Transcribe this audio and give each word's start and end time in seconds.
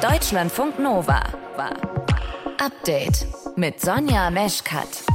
Deutschlandfunk 0.00 0.78
Nova. 0.78 1.22
Update 2.58 3.26
mit 3.56 3.82
Sonja 3.82 4.30
Meschkat. 4.30 5.09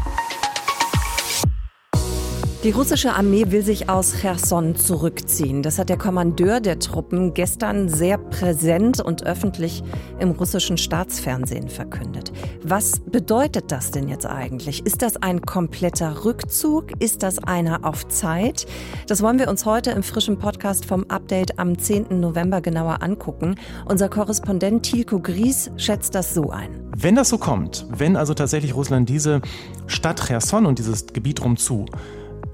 Die 2.66 2.72
russische 2.72 3.14
Armee 3.14 3.52
will 3.52 3.62
sich 3.62 3.90
aus 3.90 4.22
Cherson 4.22 4.76
zurückziehen. 4.76 5.62
Das 5.62 5.78
hat 5.78 5.90
der 5.90 6.00
Kommandeur 6.00 6.60
der 6.60 6.80
Truppen 6.80 7.36
gestern 7.36 7.90
sehr 7.90 8.18
präsent 8.18 9.00
und 9.00 9.24
öffentlich 9.24 9.84
im 10.18 10.32
russischen 10.32 10.80
Staatsfernsehen 10.80 11.70
verkündet. 11.70 12.34
Was 12.64 13.02
bedeutet 13.02 13.72
das 13.72 13.92
denn 13.92 14.08
jetzt 14.08 14.26
eigentlich? 14.26 14.84
Ist 14.84 15.04
das 15.04 15.16
ein 15.18 15.44
kompletter 15.44 16.26
Rückzug? 16.26 17.00
Ist 17.00 17.22
das 17.22 17.38
einer 17.38 17.86
auf 17.86 18.08
Zeit? 18.08 18.66
Das 19.06 19.22
wollen 19.22 19.38
wir 19.38 19.48
uns 19.48 19.68
heute 19.68 19.92
im 19.92 20.02
frischen 20.02 20.40
Podcast 20.40 20.86
vom 20.86 21.06
Update 21.08 21.60
am 21.60 21.78
10. 21.78 22.20
November 22.20 22.62
genauer 22.62 23.04
angucken. 23.04 23.60
Unser 23.88 24.10
Korrespondent 24.10 24.82
Tilko 24.82 25.20
Gries 25.20 25.70
schätzt 25.78 26.16
das 26.16 26.34
so 26.34 26.50
ein. 26.50 26.90
Wenn 26.98 27.14
das 27.14 27.30
so 27.30 27.38
kommt, 27.38 27.86
wenn 27.92 28.16
also 28.16 28.34
tatsächlich 28.34 28.74
Russland 28.74 29.08
diese 29.08 29.42
Stadt 29.86 30.26
Cherson 30.26 30.66
und 30.66 30.80
dieses 30.80 31.06
Gebiet 31.06 31.44
rumzu 31.44 31.86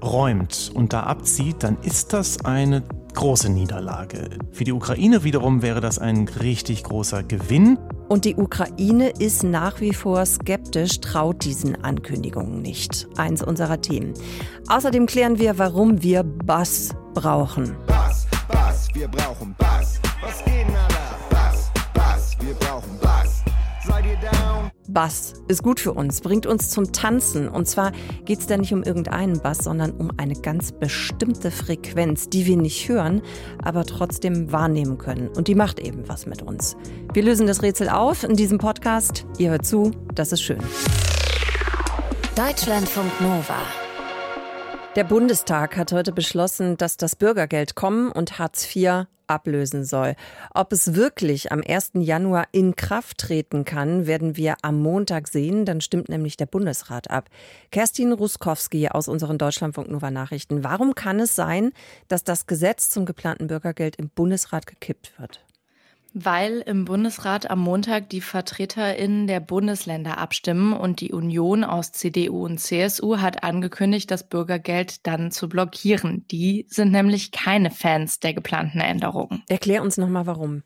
räumt 0.02 0.70
und 0.74 0.92
da 0.92 1.04
abzieht, 1.04 1.62
dann 1.62 1.78
ist 1.82 2.12
das 2.12 2.44
eine 2.44 2.82
große 3.14 3.50
Niederlage. 3.50 4.30
Für 4.50 4.64
die 4.64 4.72
Ukraine 4.72 5.22
wiederum 5.24 5.62
wäre 5.62 5.80
das 5.80 5.98
ein 5.98 6.28
richtig 6.28 6.84
großer 6.84 7.22
Gewinn. 7.22 7.78
Und 8.08 8.24
die 8.24 8.36
Ukraine 8.36 9.10
ist 9.10 9.42
nach 9.42 9.80
wie 9.80 9.94
vor 9.94 10.26
skeptisch, 10.26 11.00
traut 11.00 11.44
diesen 11.44 11.82
Ankündigungen 11.82 12.60
nicht. 12.60 13.06
Eins 13.16 13.42
unserer 13.42 13.80
Themen. 13.80 14.14
Außerdem 14.68 15.06
klären 15.06 15.38
wir, 15.38 15.58
warum 15.58 16.02
wir 16.02 16.22
Bass 16.22 16.90
brauchen. 17.14 17.76
Bass, 17.86 18.26
Bass, 18.48 18.88
wir 18.94 19.08
brauchen 19.08 19.54
Bass. 19.58 20.00
Was 20.22 20.44
geht, 20.44 20.66
Nala? 20.68 21.18
Bass, 21.30 21.70
Bass, 21.94 22.36
wir 22.40 22.54
brauchen 22.54 22.98
Bass. 23.00 23.21
Seid 23.84 24.06
ihr 24.06 24.16
down? 24.16 24.70
Bass 24.88 25.34
ist 25.48 25.62
gut 25.62 25.80
für 25.80 25.92
uns, 25.92 26.20
bringt 26.20 26.46
uns 26.46 26.70
zum 26.70 26.92
Tanzen. 26.92 27.48
Und 27.48 27.66
zwar 27.66 27.92
geht 28.24 28.40
es 28.40 28.46
da 28.46 28.56
nicht 28.56 28.72
um 28.72 28.82
irgendeinen 28.82 29.40
Bass, 29.40 29.58
sondern 29.58 29.92
um 29.92 30.10
eine 30.18 30.34
ganz 30.34 30.72
bestimmte 30.72 31.50
Frequenz, 31.50 32.28
die 32.28 32.46
wir 32.46 32.56
nicht 32.56 32.88
hören, 32.88 33.22
aber 33.62 33.84
trotzdem 33.84 34.52
wahrnehmen 34.52 34.98
können. 34.98 35.28
Und 35.28 35.48
die 35.48 35.54
macht 35.54 35.80
eben 35.80 36.08
was 36.08 36.26
mit 36.26 36.42
uns. 36.42 36.76
Wir 37.12 37.22
lösen 37.22 37.46
das 37.46 37.62
Rätsel 37.62 37.88
auf 37.88 38.22
in 38.22 38.36
diesem 38.36 38.58
Podcast. 38.58 39.26
Ihr 39.38 39.50
hört 39.50 39.66
zu, 39.66 39.92
das 40.14 40.32
ist 40.32 40.42
schön. 40.42 40.60
Deutschlandfunk 42.36 43.20
Nova. 43.20 43.81
Der 44.94 45.04
Bundestag 45.04 45.78
hat 45.78 45.90
heute 45.92 46.12
beschlossen, 46.12 46.76
dass 46.76 46.98
das 46.98 47.16
Bürgergeld 47.16 47.74
kommen 47.74 48.12
und 48.12 48.38
Hartz 48.38 48.76
IV 48.76 49.06
ablösen 49.26 49.86
soll. 49.86 50.16
Ob 50.52 50.70
es 50.70 50.94
wirklich 50.94 51.50
am 51.50 51.62
1. 51.66 51.92
Januar 51.94 52.46
in 52.52 52.76
Kraft 52.76 53.16
treten 53.16 53.64
kann, 53.64 54.06
werden 54.06 54.36
wir 54.36 54.56
am 54.60 54.82
Montag 54.82 55.28
sehen. 55.28 55.64
Dann 55.64 55.80
stimmt 55.80 56.10
nämlich 56.10 56.36
der 56.36 56.44
Bundesrat 56.44 57.10
ab. 57.10 57.30
Kerstin 57.70 58.12
Ruskowski 58.12 58.88
aus 58.88 59.08
unseren 59.08 59.38
Deutschlandfunk 59.38 59.88
Nova 59.88 60.10
Nachrichten. 60.10 60.62
Warum 60.62 60.94
kann 60.94 61.20
es 61.20 61.34
sein, 61.34 61.72
dass 62.08 62.22
das 62.22 62.46
Gesetz 62.46 62.90
zum 62.90 63.06
geplanten 63.06 63.46
Bürgergeld 63.46 63.96
im 63.96 64.10
Bundesrat 64.10 64.66
gekippt 64.66 65.18
wird? 65.18 65.42
Weil 66.14 66.62
im 66.66 66.84
Bundesrat 66.84 67.50
am 67.50 67.60
Montag 67.60 68.10
die 68.10 68.20
VertreterInnen 68.20 69.26
der 69.26 69.40
Bundesländer 69.40 70.18
abstimmen 70.18 70.74
und 70.74 71.00
die 71.00 71.12
Union 71.12 71.64
aus 71.64 71.92
CDU 71.92 72.44
und 72.44 72.58
CSU 72.58 73.18
hat 73.18 73.44
angekündigt, 73.44 74.10
das 74.10 74.28
Bürgergeld 74.28 75.06
dann 75.06 75.30
zu 75.30 75.48
blockieren. 75.48 76.26
Die 76.30 76.66
sind 76.68 76.92
nämlich 76.92 77.32
keine 77.32 77.70
Fans 77.70 78.20
der 78.20 78.34
geplanten 78.34 78.80
Änderungen. 78.80 79.42
Erklär 79.48 79.82
uns 79.82 79.96
nochmal 79.96 80.26
warum. 80.26 80.62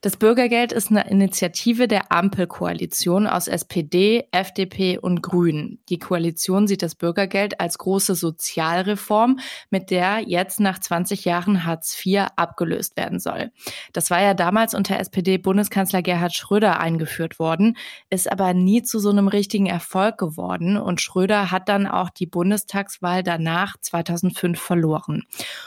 Das 0.00 0.16
Bürgergeld 0.16 0.72
ist 0.72 0.90
eine 0.90 1.08
Initiative 1.08 1.88
der 1.88 2.12
Ampelkoalition 2.12 3.26
aus 3.26 3.48
SPD, 3.48 4.28
FDP 4.32 4.98
und 4.98 5.22
Grünen. 5.22 5.78
Die 5.88 5.98
Koalition 5.98 6.66
sieht 6.66 6.82
das 6.82 6.94
Bürgergeld 6.94 7.60
als 7.60 7.78
große 7.78 8.14
Sozialreform, 8.14 9.38
mit 9.70 9.90
der 9.90 10.20
jetzt 10.26 10.60
nach 10.60 10.78
20 10.78 11.24
Jahren 11.24 11.64
Hartz 11.64 11.98
IV 12.04 12.26
abgelöst 12.36 12.96
werden 12.96 13.18
soll. 13.18 13.50
Das 13.92 14.10
war 14.10 14.20
ja 14.20 14.34
damals 14.34 14.74
unter 14.74 14.98
SPD-Bundeskanzler 14.98 16.02
Gerhard 16.02 16.34
Schröder 16.34 16.80
eingeführt 16.80 17.38
worden, 17.38 17.76
ist 18.10 18.30
aber 18.30 18.52
nie 18.52 18.82
zu 18.82 18.98
so 18.98 19.10
einem 19.10 19.28
richtigen 19.28 19.66
Erfolg 19.66 20.18
geworden 20.18 20.76
und 20.76 21.00
Schröder 21.00 21.50
hat 21.50 21.68
dann 21.68 21.86
auch 21.86 22.10
die 22.10 22.26
Bundestagswahl 22.26 23.22
danach 23.22 23.76
2005 23.80 24.60
verloren. 24.60 25.22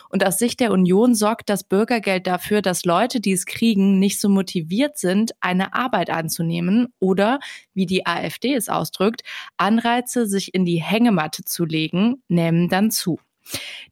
Und 0.09 0.25
aus 0.25 0.37
Sicht 0.37 0.59
der 0.59 0.71
Union 0.71 1.15
sorgt 1.15 1.49
das 1.49 1.63
Bürgergeld 1.63 2.27
dafür, 2.27 2.61
dass 2.61 2.85
Leute, 2.85 3.19
die 3.19 3.31
es 3.31 3.45
kriegen, 3.45 3.86
nicht 3.87 4.19
so 4.19 4.29
motiviert 4.29 4.97
sind, 4.97 5.31
eine 5.39 5.73
Arbeit 5.73 6.09
anzunehmen 6.09 6.93
oder, 6.99 7.39
wie 7.73 7.85
die 7.85 8.05
AfD 8.05 8.53
es 8.53 8.69
ausdrückt, 8.69 9.23
Anreize, 9.57 10.27
sich 10.27 10.53
in 10.53 10.65
die 10.65 10.81
Hängematte 10.81 11.43
zu 11.43 11.65
legen, 11.65 12.23
nehmen 12.27 12.69
dann 12.69 12.91
zu. 12.91 13.19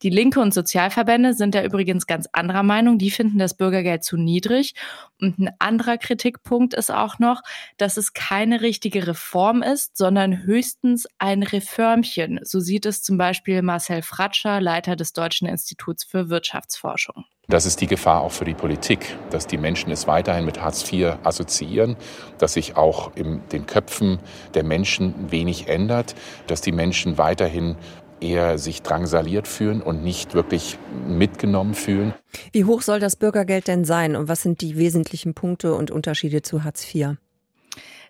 Die 0.01 0.09
Linke 0.09 0.39
und 0.39 0.53
Sozialverbände 0.53 1.33
sind 1.33 1.55
da 1.55 1.63
übrigens 1.63 2.07
ganz 2.07 2.27
anderer 2.31 2.63
Meinung. 2.63 2.97
Die 2.97 3.11
finden 3.11 3.37
das 3.37 3.55
Bürgergeld 3.55 4.03
zu 4.03 4.17
niedrig. 4.17 4.73
Und 5.21 5.39
ein 5.39 5.49
anderer 5.59 5.97
Kritikpunkt 5.97 6.73
ist 6.73 6.91
auch 6.91 7.19
noch, 7.19 7.41
dass 7.77 7.97
es 7.97 8.13
keine 8.13 8.61
richtige 8.61 9.07
Reform 9.07 9.61
ist, 9.63 9.97
sondern 9.97 10.43
höchstens 10.43 11.07
ein 11.17 11.43
Reformchen. 11.43 12.39
So 12.43 12.59
sieht 12.59 12.85
es 12.85 13.01
zum 13.01 13.17
Beispiel 13.17 13.61
Marcel 13.61 14.01
Fratscher, 14.01 14.59
Leiter 14.61 14.95
des 14.95 15.13
Deutschen 15.13 15.47
Instituts 15.47 16.03
für 16.03 16.29
Wirtschaftsforschung. 16.29 17.25
Das 17.47 17.67
ist 17.67 17.79
die 17.79 17.87
Gefahr 17.87 18.21
auch 18.21 18.31
für 18.31 18.45
die 18.45 18.55
Politik, 18.55 19.15
dass 19.29 19.45
die 19.45 19.57
Menschen 19.57 19.91
es 19.91 20.07
weiterhin 20.07 20.45
mit 20.45 20.61
Hartz 20.61 20.91
IV 20.91 21.17
assoziieren, 21.23 21.95
dass 22.39 22.53
sich 22.53 22.75
auch 22.75 23.15
in 23.15 23.41
den 23.51 23.67
Köpfen 23.67 24.19
der 24.55 24.63
Menschen 24.63 25.31
wenig 25.31 25.67
ändert, 25.67 26.15
dass 26.47 26.61
die 26.61 26.71
Menschen 26.71 27.19
weiterhin 27.19 27.75
eher 28.19 28.57
sich 28.57 28.81
drangsaliert 28.81 29.47
fühlen 29.47 29.81
und 29.81 30.03
nicht 30.03 30.33
wirklich 30.33 30.77
mitgenommen 31.07 31.73
fühlen. 31.73 32.13
Wie 32.51 32.65
hoch 32.65 32.81
soll 32.81 32.99
das 32.99 33.15
Bürgergeld 33.15 33.67
denn 33.67 33.85
sein 33.85 34.15
und 34.15 34.27
was 34.27 34.41
sind 34.41 34.61
die 34.61 34.77
wesentlichen 34.77 35.33
Punkte 35.33 35.73
und 35.75 35.91
Unterschiede 35.91 36.41
zu 36.41 36.63
Hartz 36.63 36.93
IV? 36.93 37.17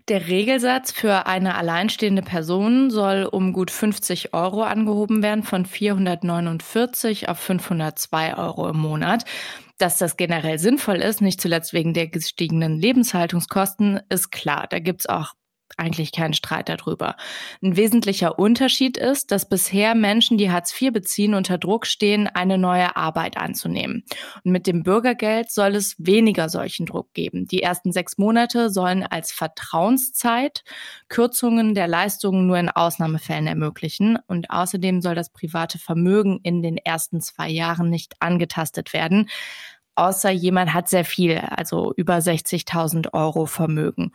Der 0.07 0.27
Regelsatz 0.27 0.91
für 0.91 1.25
eine 1.25 1.55
alleinstehende 1.55 2.21
Person 2.21 2.91
soll 2.91 3.23
um 3.23 3.53
gut 3.53 3.71
50 3.71 4.35
Euro 4.35 4.61
angehoben 4.61 5.23
werden, 5.23 5.41
von 5.41 5.65
449 5.65 7.27
auf 7.27 7.39
502 7.39 8.37
Euro 8.37 8.69
im 8.69 8.77
Monat. 8.77 9.25
Dass 9.79 9.97
das 9.97 10.15
generell 10.15 10.59
sinnvoll 10.59 10.97
ist, 10.97 11.21
nicht 11.21 11.41
zuletzt 11.41 11.73
wegen 11.73 11.95
der 11.95 12.07
gestiegenen 12.07 12.77
Lebenshaltungskosten, 12.77 13.99
ist 14.09 14.31
klar. 14.31 14.67
Da 14.69 14.77
gibt's 14.77 15.07
auch 15.07 15.33
eigentlich 15.77 16.11
keinen 16.11 16.33
Streit 16.33 16.69
darüber. 16.69 17.15
Ein 17.61 17.75
wesentlicher 17.75 18.39
Unterschied 18.39 18.97
ist, 18.97 19.31
dass 19.31 19.49
bisher 19.49 19.95
Menschen, 19.95 20.37
die 20.37 20.51
Hartz 20.51 20.79
IV 20.79 20.93
beziehen, 20.93 21.33
unter 21.33 21.57
Druck 21.57 21.85
stehen, 21.85 22.27
eine 22.27 22.57
neue 22.57 22.95
Arbeit 22.95 23.37
anzunehmen. 23.37 24.03
Und 24.43 24.51
mit 24.51 24.67
dem 24.67 24.83
Bürgergeld 24.83 25.51
soll 25.51 25.75
es 25.75 25.95
weniger 25.97 26.49
solchen 26.49 26.85
Druck 26.85 27.13
geben. 27.13 27.47
Die 27.47 27.61
ersten 27.61 27.91
sechs 27.91 28.17
Monate 28.17 28.69
sollen 28.69 29.03
als 29.03 29.31
Vertrauenszeit 29.31 30.63
Kürzungen 31.09 31.75
der 31.75 31.87
Leistungen 31.87 32.47
nur 32.47 32.57
in 32.57 32.69
Ausnahmefällen 32.69 33.47
ermöglichen. 33.47 34.17
Und 34.27 34.49
außerdem 34.49 35.01
soll 35.01 35.15
das 35.15 35.29
private 35.29 35.79
Vermögen 35.79 36.39
in 36.43 36.61
den 36.61 36.77
ersten 36.77 37.21
zwei 37.21 37.49
Jahren 37.49 37.89
nicht 37.89 38.15
angetastet 38.21 38.93
werden 38.93 39.27
außer 39.95 40.29
jemand 40.29 40.73
hat 40.73 40.89
sehr 40.89 41.05
viel, 41.05 41.37
also 41.37 41.93
über 41.95 42.17
60.000 42.17 43.13
Euro 43.13 43.45
Vermögen. 43.45 44.11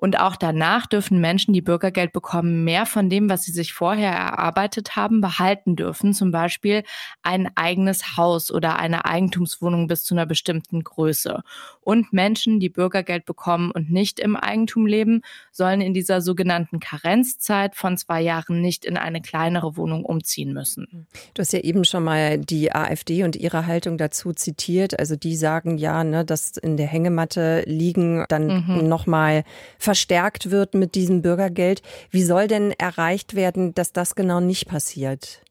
Und 0.00 0.18
auch 0.18 0.36
danach 0.36 0.86
dürfen 0.86 1.20
Menschen, 1.20 1.52
die 1.52 1.60
Bürgergeld 1.60 2.12
bekommen, 2.12 2.64
mehr 2.64 2.86
von 2.86 3.10
dem, 3.10 3.28
was 3.28 3.42
sie 3.42 3.52
sich 3.52 3.74
vorher 3.74 4.12
erarbeitet 4.12 4.96
haben, 4.96 5.20
behalten 5.20 5.76
dürfen. 5.76 6.14
Zum 6.14 6.30
Beispiel 6.30 6.84
ein 7.22 7.50
eigenes 7.54 8.16
Haus 8.16 8.50
oder 8.50 8.78
eine 8.78 9.04
Eigentumswohnung 9.04 9.88
bis 9.88 10.02
zu 10.04 10.14
einer 10.14 10.24
bestimmten 10.24 10.82
Größe. 10.82 11.42
Und 11.82 12.14
Menschen, 12.14 12.60
die 12.60 12.70
Bürgergeld 12.70 13.26
bekommen 13.26 13.70
und 13.70 13.90
nicht 13.90 14.20
im 14.20 14.36
Eigentum 14.36 14.86
leben, 14.86 15.20
sollen 15.52 15.82
in 15.82 15.92
dieser 15.92 16.22
sogenannten 16.22 16.80
Karenzzeit 16.80 17.74
von 17.74 17.98
zwei 17.98 18.22
Jahren 18.22 18.62
nicht 18.62 18.86
in 18.86 18.96
eine 18.96 19.20
kleinere 19.20 19.76
Wohnung 19.76 20.06
umziehen 20.06 20.54
müssen. 20.54 21.06
Du 21.34 21.40
hast 21.40 21.52
ja 21.52 21.60
eben 21.60 21.84
schon 21.84 22.04
mal 22.04 22.38
die 22.38 22.74
AfD 22.74 23.22
und 23.24 23.36
ihre 23.36 23.66
Haltung 23.66 23.98
dazu 23.98 24.32
zitiert. 24.32 24.98
Also 24.98 25.14
die 25.16 25.36
sagen 25.36 25.76
ja, 25.76 26.04
ne, 26.04 26.24
dass 26.24 26.56
in 26.56 26.78
der 26.78 26.86
Hängematte 26.86 27.64
liegen 27.66 28.24
dann 28.28 28.66
mhm. 28.66 28.88
nochmal 28.88 29.44
verstärkt 29.90 30.52
wird 30.52 30.74
mit 30.74 30.94
diesem 30.94 31.20
Bürgergeld. 31.20 31.82
Wie 32.12 32.22
soll 32.22 32.46
denn 32.46 32.70
erreicht 32.78 33.34
werden, 33.34 33.74
dass 33.74 33.92
das 33.92 34.14
genau 34.14 34.38
nicht 34.38 34.68
passiert? 34.68 35.42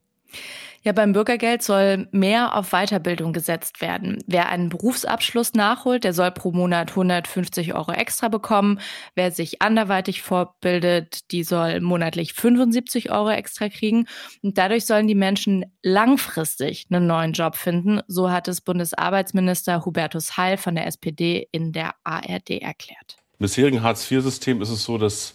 Ja, 0.82 0.94
beim 0.94 1.12
Bürgergeld 1.12 1.62
soll 1.62 2.08
mehr 2.12 2.56
auf 2.56 2.70
Weiterbildung 2.70 3.34
gesetzt 3.34 3.82
werden. 3.82 4.24
Wer 4.28 4.48
einen 4.48 4.70
Berufsabschluss 4.70 5.56
nachholt, 5.56 6.06
der 6.06 6.14
soll 6.14 6.32
pro 6.32 6.54
Monat 6.54 6.92
150 6.92 7.74
Euro 7.74 7.92
extra 7.92 8.30
bekommen. 8.30 8.80
Wer 9.14 9.32
sich 9.32 9.62
anderweitig 9.62 10.22
fortbildet, 10.22 11.30
die 11.32 11.44
soll 11.44 11.82
monatlich 11.82 12.32
75 12.32 13.12
Euro 13.12 13.32
extra 13.32 13.68
kriegen. 13.68 14.06
Und 14.42 14.58
dadurch 14.58 14.86
sollen 14.86 15.08
die 15.08 15.16
Menschen 15.16 15.66
langfristig 15.84 16.88
einen 16.90 17.08
neuen 17.08 17.34
Job 17.34 17.58
finden. 17.58 18.00
So 18.08 18.32
hat 18.32 18.48
es 18.48 18.62
Bundesarbeitsminister 18.62 19.84
Hubertus 19.84 20.38
Heil 20.38 20.56
von 20.56 20.76
der 20.76 20.88
SPD 20.88 21.50
in 21.52 21.74
der 21.74 21.96
ARD 22.06 22.52
erklärt. 22.52 23.18
Im 23.40 23.46
bisherigen 23.46 23.84
Hartz-IV-System 23.84 24.62
ist 24.62 24.70
es 24.70 24.84
so, 24.84 24.98
dass 24.98 25.34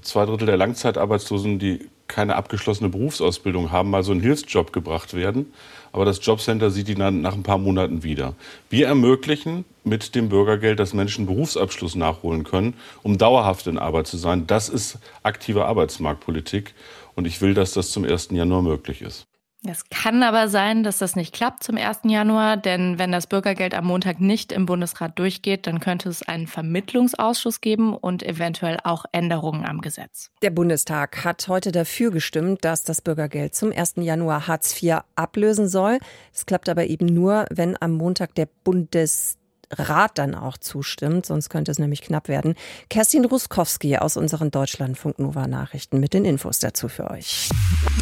zwei 0.00 0.26
Drittel 0.26 0.46
der 0.46 0.56
Langzeitarbeitslosen, 0.56 1.58
die 1.58 1.88
keine 2.06 2.36
abgeschlossene 2.36 2.88
Berufsausbildung 2.88 3.72
haben, 3.72 3.90
mal 3.90 4.04
so 4.04 4.12
einen 4.12 4.20
Hilfsjob 4.20 4.72
gebracht 4.72 5.12
werden. 5.14 5.52
Aber 5.90 6.04
das 6.04 6.24
Jobcenter 6.24 6.70
sieht 6.70 6.86
die 6.86 6.94
dann 6.94 7.20
nach 7.20 7.34
ein 7.34 7.42
paar 7.42 7.58
Monaten 7.58 8.04
wieder. 8.04 8.36
Wir 8.70 8.86
ermöglichen 8.86 9.64
mit 9.82 10.14
dem 10.14 10.28
Bürgergeld, 10.28 10.78
dass 10.78 10.94
Menschen 10.94 11.26
Berufsabschluss 11.26 11.96
nachholen 11.96 12.44
können, 12.44 12.74
um 13.02 13.18
dauerhaft 13.18 13.66
in 13.66 13.76
Arbeit 13.76 14.06
zu 14.06 14.18
sein. 14.18 14.46
Das 14.46 14.68
ist 14.68 14.98
aktive 15.24 15.64
Arbeitsmarktpolitik. 15.64 16.74
Und 17.16 17.26
ich 17.26 17.40
will, 17.40 17.54
dass 17.54 17.72
das 17.72 17.90
zum 17.90 18.04
1. 18.04 18.28
Januar 18.30 18.62
möglich 18.62 19.02
ist. 19.02 19.26
Es 19.64 19.88
kann 19.90 20.24
aber 20.24 20.48
sein, 20.48 20.82
dass 20.82 20.98
das 20.98 21.14
nicht 21.14 21.32
klappt 21.32 21.62
zum 21.62 21.76
1. 21.76 22.00
Januar, 22.06 22.56
denn 22.56 22.98
wenn 22.98 23.12
das 23.12 23.28
Bürgergeld 23.28 23.74
am 23.74 23.86
Montag 23.86 24.18
nicht 24.20 24.50
im 24.50 24.66
Bundesrat 24.66 25.16
durchgeht, 25.20 25.68
dann 25.68 25.78
könnte 25.78 26.08
es 26.08 26.26
einen 26.26 26.48
Vermittlungsausschuss 26.48 27.60
geben 27.60 27.94
und 27.94 28.24
eventuell 28.24 28.78
auch 28.82 29.04
Änderungen 29.12 29.64
am 29.64 29.80
Gesetz. 29.80 30.32
Der 30.42 30.50
Bundestag 30.50 31.24
hat 31.24 31.46
heute 31.46 31.70
dafür 31.70 32.10
gestimmt, 32.10 32.64
dass 32.64 32.82
das 32.82 33.00
Bürgergeld 33.00 33.54
zum 33.54 33.70
1. 33.70 33.94
Januar 33.98 34.48
Hartz 34.48 34.82
IV 34.82 35.02
ablösen 35.14 35.68
soll. 35.68 35.98
Es 36.34 36.44
klappt 36.44 36.68
aber 36.68 36.86
eben 36.86 37.06
nur, 37.06 37.46
wenn 37.50 37.80
am 37.80 37.92
Montag 37.92 38.34
der 38.34 38.48
Bundestag 38.64 39.41
Rat 39.78 40.18
dann 40.18 40.34
auch 40.34 40.58
zustimmt, 40.58 41.26
sonst 41.26 41.48
könnte 41.48 41.70
es 41.70 41.78
nämlich 41.78 42.02
knapp 42.02 42.28
werden. 42.28 42.54
Kerstin 42.90 43.24
Ruskowski 43.24 43.96
aus 43.98 44.16
unseren 44.16 44.50
Deutschlandfunk 44.50 45.18
Nova 45.18 45.46
Nachrichten 45.46 46.00
mit 46.00 46.14
den 46.14 46.24
Infos 46.24 46.58
dazu 46.58 46.88
für 46.88 47.10
euch. 47.10 47.48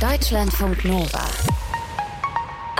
Deutschlandfunk 0.00 0.84
Nova. 0.84 1.25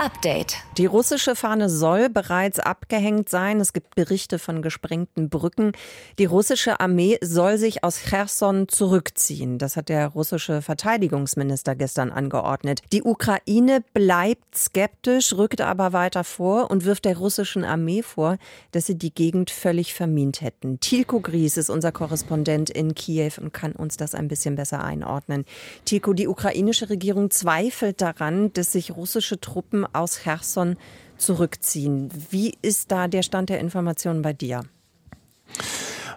Update. 0.01 0.55
Die 0.79 0.87
russische 0.87 1.35
Fahne 1.35 1.69
soll 1.69 2.09
bereits 2.09 2.57
abgehängt 2.59 3.29
sein. 3.29 3.59
Es 3.59 3.71
gibt 3.71 3.93
Berichte 3.93 4.39
von 4.39 4.63
gesprengten 4.63 5.29
Brücken. 5.29 5.73
Die 6.17 6.25
russische 6.25 6.79
Armee 6.79 7.19
soll 7.21 7.59
sich 7.59 7.83
aus 7.83 7.99
Cherson 7.99 8.67
zurückziehen. 8.67 9.59
Das 9.59 9.77
hat 9.77 9.89
der 9.89 10.07
russische 10.07 10.63
Verteidigungsminister 10.63 11.75
gestern 11.75 12.09
angeordnet. 12.09 12.81
Die 12.91 13.03
Ukraine 13.03 13.83
bleibt 13.93 14.57
skeptisch, 14.57 15.33
rückt 15.33 15.61
aber 15.61 15.93
weiter 15.93 16.23
vor 16.23 16.71
und 16.71 16.83
wirft 16.83 17.05
der 17.05 17.17
russischen 17.17 17.63
Armee 17.63 18.01
vor, 18.01 18.37
dass 18.71 18.87
sie 18.87 18.97
die 18.97 19.13
Gegend 19.13 19.51
völlig 19.51 19.93
vermint 19.93 20.41
hätten. 20.41 20.79
Tilko 20.79 21.19
Gries 21.19 21.57
ist 21.57 21.69
unser 21.69 21.91
Korrespondent 21.91 22.71
in 22.71 22.95
Kiew 22.95 23.33
und 23.39 23.53
kann 23.53 23.73
uns 23.73 23.97
das 23.97 24.15
ein 24.15 24.29
bisschen 24.29 24.55
besser 24.55 24.83
einordnen. 24.83 25.45
Tilko, 25.85 26.13
die 26.13 26.27
ukrainische 26.27 26.89
Regierung 26.89 27.29
zweifelt 27.29 28.01
daran, 28.01 28.51
dass 28.53 28.71
sich 28.71 28.95
russische 28.95 29.39
Truppen 29.39 29.85
aus 29.93 30.21
Cherson 30.23 30.77
zurückziehen. 31.17 32.09
Wie 32.29 32.57
ist 32.61 32.91
da 32.91 33.07
der 33.07 33.23
Stand 33.23 33.49
der 33.49 33.59
Informationen 33.59 34.21
bei 34.21 34.33
dir? 34.33 34.63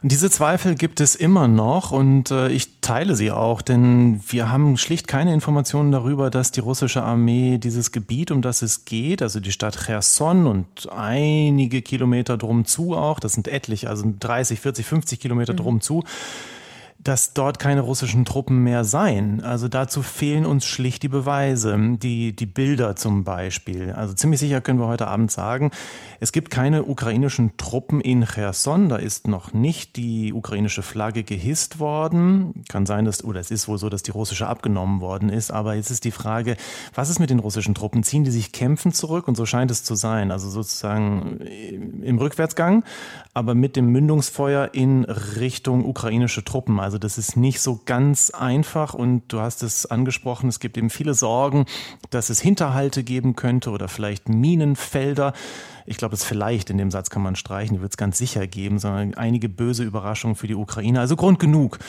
Diese 0.07 0.29
Zweifel 0.29 0.75
gibt 0.75 1.01
es 1.01 1.15
immer 1.15 1.49
noch 1.49 1.91
und 1.91 2.31
äh, 2.31 2.49
ich 2.49 2.83
teile 2.83 3.17
sie 3.17 3.31
auch, 3.31 3.63
denn 3.63 4.21
wir 4.29 4.51
haben 4.51 4.77
schlicht 4.77 5.09
keine 5.09 5.33
Informationen 5.33 5.93
darüber, 5.93 6.29
dass 6.29 6.53
die 6.53 6.61
russische 6.61 7.03
Armee 7.03 7.57
dieses 7.57 7.91
Gebiet, 7.91 8.31
um 8.31 8.43
das 8.43 8.61
es 8.61 8.85
geht, 8.85 9.23
also 9.23 9.41
die 9.41 9.51
Stadt 9.51 9.87
Cherson 9.87 10.47
und 10.47 10.93
einige 10.93 11.81
Kilometer 11.81 12.37
drum 12.37 12.67
zu 12.67 12.95
auch, 12.95 13.19
das 13.19 13.33
sind 13.33 13.49
etliche, 13.49 13.89
also 13.89 14.05
30, 14.21 14.61
40, 14.61 14.85
50 14.85 15.21
Kilometer 15.21 15.55
mhm. 15.55 15.59
drum 15.59 15.81
zu, 15.81 16.05
dass 17.05 17.35
dort 17.35 17.59
keine 17.59 17.83
russischen 17.83 18.25
Truppen 18.25 18.63
mehr 18.65 18.85
seien. 18.85 19.43
Also 19.43 19.69
dazu 19.69 20.03
fehlen 20.03 20.47
uns 20.47 20.65
schlicht 20.65 21.03
die 21.03 21.09
Beweise, 21.09 21.79
die, 21.99 22.35
die 22.35 22.47
Bilder 22.47 22.97
zum 22.97 23.25
Beispiel. 23.25 23.93
Also 23.93 24.15
ziemlich 24.15 24.41
sicher 24.41 24.63
können 24.63 24.81
wir 24.81 24.89
heute 24.89 25.07
Abend 25.07 25.31
sagen, 25.31 25.71
es 26.21 26.33
gibt 26.33 26.51
keine 26.51 26.85
ukrainischen 26.85 27.59
Truppen 27.59 28.01
in 28.01 28.25
Cherson. 28.25 28.89
Da 28.89 28.97
ist 28.97 29.29
noch 29.29 29.53
nicht 29.53 29.97
die 29.97 30.33
ukrainische 30.33 30.83
Flagge 30.83 31.25
gehisst 31.25 31.79
worden. 31.79 32.65
Kann 32.71 32.87
sein, 32.87 33.05
dass, 33.05 33.23
oder 33.23 33.41
es 33.41 33.51
ist 33.51 33.69
wohl 33.69 33.77
so, 33.77 33.91
dass 33.91 34.03
die 34.03 34.11
russische 34.11 34.47
abgenommen 34.47 35.03
worden 35.03 35.29
ist. 35.29 35.51
Aber 35.51 35.75
jetzt 35.75 35.91
ist 35.91 36.05
die 36.05 36.11
Frage, 36.11 36.57
was 36.95 37.11
ist 37.11 37.19
mit 37.19 37.29
den 37.29 37.39
russischen 37.39 37.75
Truppen? 37.75 38.03
Ziehen 38.03 38.25
die 38.25 38.31
sich 38.31 38.53
kämpfen 38.53 38.93
zurück? 38.93 39.29
Und 39.29 39.37
so 39.37 39.45
scheint 39.45 39.71
es 39.71 39.85
zu 39.85 39.95
sein. 39.95 40.31
Also 40.31 40.49
sozusagen 40.49 41.41
im 42.03 42.17
Rückwärtsgang, 42.17 42.85
aber 43.35 43.55
mit 43.55 43.77
dem 43.77 43.89
Mündungsfeuer 43.89 44.71
in 44.73 45.05
Richtung 45.05 45.85
ukrainische 45.85 46.43
Truppen. 46.45 46.81
Also 46.81 46.94
also 46.95 47.01
das 47.01 47.19
ist 47.19 47.37
nicht 47.37 47.61
so 47.61 47.81
ganz 47.85 48.31
einfach 48.31 48.95
und 48.95 49.25
du 49.27 49.41
hast 49.41 49.65
es 49.65 49.85
angesprochen, 49.85 50.49
es 50.49 50.61
gibt 50.61 50.79
eben 50.79 50.91
viele 50.91 51.15
Sorgen, 51.15 51.67
dass 52.11 52.31
es 52.31 52.41
Hinterhalte 52.41 53.03
geben 53.03 53.35
könnte 53.35 53.71
oder 53.71 53.89
vielleicht 53.89 54.29
Minenfelder. 54.29 55.33
Ich 55.87 55.97
glaube, 55.97 56.13
das 56.13 56.23
vielleicht 56.23 56.71
in 56.71 56.79
dem 56.79 56.93
Satz 56.93 57.11
kann 57.11 57.21
man 57.21 57.35
streichen, 57.35 57.75
die 57.75 57.83
wird 57.83 57.91
es 57.91 57.97
ganz 57.97 58.17
sicher 58.17 58.47
geben, 58.47 58.79
sondern 58.79 59.15
einige 59.15 59.49
böse 59.49 59.83
Überraschungen 59.83 60.37
für 60.37 60.47
die 60.47 60.55
Ukraine. 60.55 61.01
Also 61.01 61.17
Grund 61.17 61.41
genug, 61.41 61.81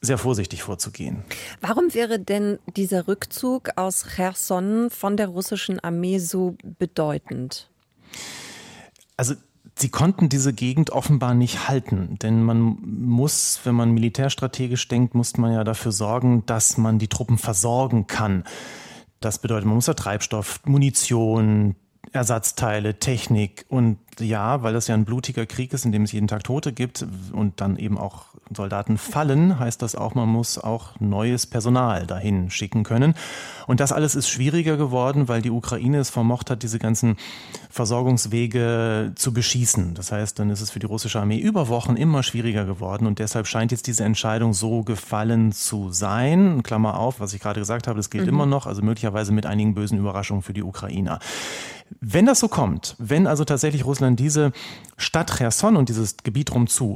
sehr 0.00 0.16
vorsichtig 0.16 0.62
vorzugehen. 0.62 1.22
Warum 1.60 1.92
wäre 1.92 2.18
denn 2.18 2.58
dieser 2.76 3.08
Rückzug 3.08 3.72
aus 3.76 4.06
Cherson 4.16 4.88
von 4.88 5.18
der 5.18 5.28
russischen 5.28 5.80
Armee 5.80 6.18
so 6.18 6.56
bedeutend? 6.78 7.68
Also 9.18 9.34
Sie 9.78 9.90
konnten 9.90 10.30
diese 10.30 10.54
Gegend 10.54 10.88
offenbar 10.90 11.34
nicht 11.34 11.68
halten, 11.68 12.18
denn 12.22 12.42
man 12.42 12.78
muss, 12.80 13.60
wenn 13.64 13.74
man 13.74 13.90
militärstrategisch 13.90 14.88
denkt, 14.88 15.14
muss 15.14 15.36
man 15.36 15.52
ja 15.52 15.64
dafür 15.64 15.92
sorgen, 15.92 16.46
dass 16.46 16.78
man 16.78 16.98
die 16.98 17.08
Truppen 17.08 17.36
versorgen 17.36 18.06
kann. 18.06 18.44
Das 19.20 19.38
bedeutet, 19.38 19.66
man 19.66 19.74
muss 19.74 19.86
ja 19.86 19.92
Treibstoff, 19.92 20.60
Munition, 20.64 21.76
Ersatzteile, 22.12 22.98
Technik 22.98 23.66
und 23.68 23.98
ja, 24.20 24.62
weil 24.62 24.72
das 24.72 24.86
ja 24.86 24.94
ein 24.94 25.04
blutiger 25.04 25.46
Krieg 25.46 25.72
ist, 25.72 25.84
in 25.84 25.92
dem 25.92 26.02
es 26.02 26.12
jeden 26.12 26.28
Tag 26.28 26.44
Tote 26.44 26.72
gibt 26.72 27.06
und 27.32 27.60
dann 27.60 27.76
eben 27.76 27.98
auch 27.98 28.26
Soldaten 28.54 28.96
fallen, 28.96 29.58
heißt 29.58 29.82
das 29.82 29.94
auch, 29.94 30.14
man 30.14 30.28
muss 30.28 30.58
auch 30.58 30.98
neues 31.00 31.46
Personal 31.46 32.06
dahin 32.06 32.50
schicken 32.50 32.84
können. 32.84 33.14
Und 33.66 33.80
das 33.80 33.92
alles 33.92 34.14
ist 34.14 34.28
schwieriger 34.28 34.76
geworden, 34.76 35.28
weil 35.28 35.42
die 35.42 35.50
Ukraine 35.50 35.98
es 35.98 36.10
vermocht 36.10 36.50
hat, 36.50 36.62
diese 36.62 36.78
ganzen 36.78 37.16
Versorgungswege 37.70 39.12
zu 39.16 39.32
beschießen. 39.32 39.94
Das 39.94 40.12
heißt, 40.12 40.38
dann 40.38 40.50
ist 40.50 40.60
es 40.60 40.70
für 40.70 40.78
die 40.78 40.86
russische 40.86 41.20
Armee 41.20 41.38
über 41.38 41.68
Wochen 41.68 41.96
immer 41.96 42.22
schwieriger 42.22 42.64
geworden 42.64 43.06
und 43.06 43.18
deshalb 43.18 43.46
scheint 43.46 43.72
jetzt 43.72 43.86
diese 43.86 44.04
Entscheidung 44.04 44.54
so 44.54 44.82
gefallen 44.82 45.52
zu 45.52 45.90
sein. 45.90 46.62
Klammer 46.62 46.98
auf, 46.98 47.20
was 47.20 47.34
ich 47.34 47.40
gerade 47.40 47.60
gesagt 47.60 47.88
habe, 47.88 47.96
das 47.96 48.10
gilt 48.10 48.24
mhm. 48.24 48.30
immer 48.30 48.46
noch, 48.46 48.66
also 48.66 48.82
möglicherweise 48.82 49.32
mit 49.32 49.46
einigen 49.46 49.74
bösen 49.74 49.98
Überraschungen 49.98 50.42
für 50.42 50.52
die 50.52 50.62
Ukrainer. 50.62 51.18
Wenn 52.00 52.26
das 52.26 52.40
so 52.40 52.48
kommt, 52.48 52.96
wenn 52.98 53.26
also 53.26 53.44
tatsächlich 53.44 53.84
Russland 53.84 54.05
diese 54.14 54.52
Stadt 54.96 55.36
Cherson 55.36 55.76
und 55.76 55.88
dieses 55.88 56.18
Gebiet 56.18 56.54
rumzu 56.54 56.94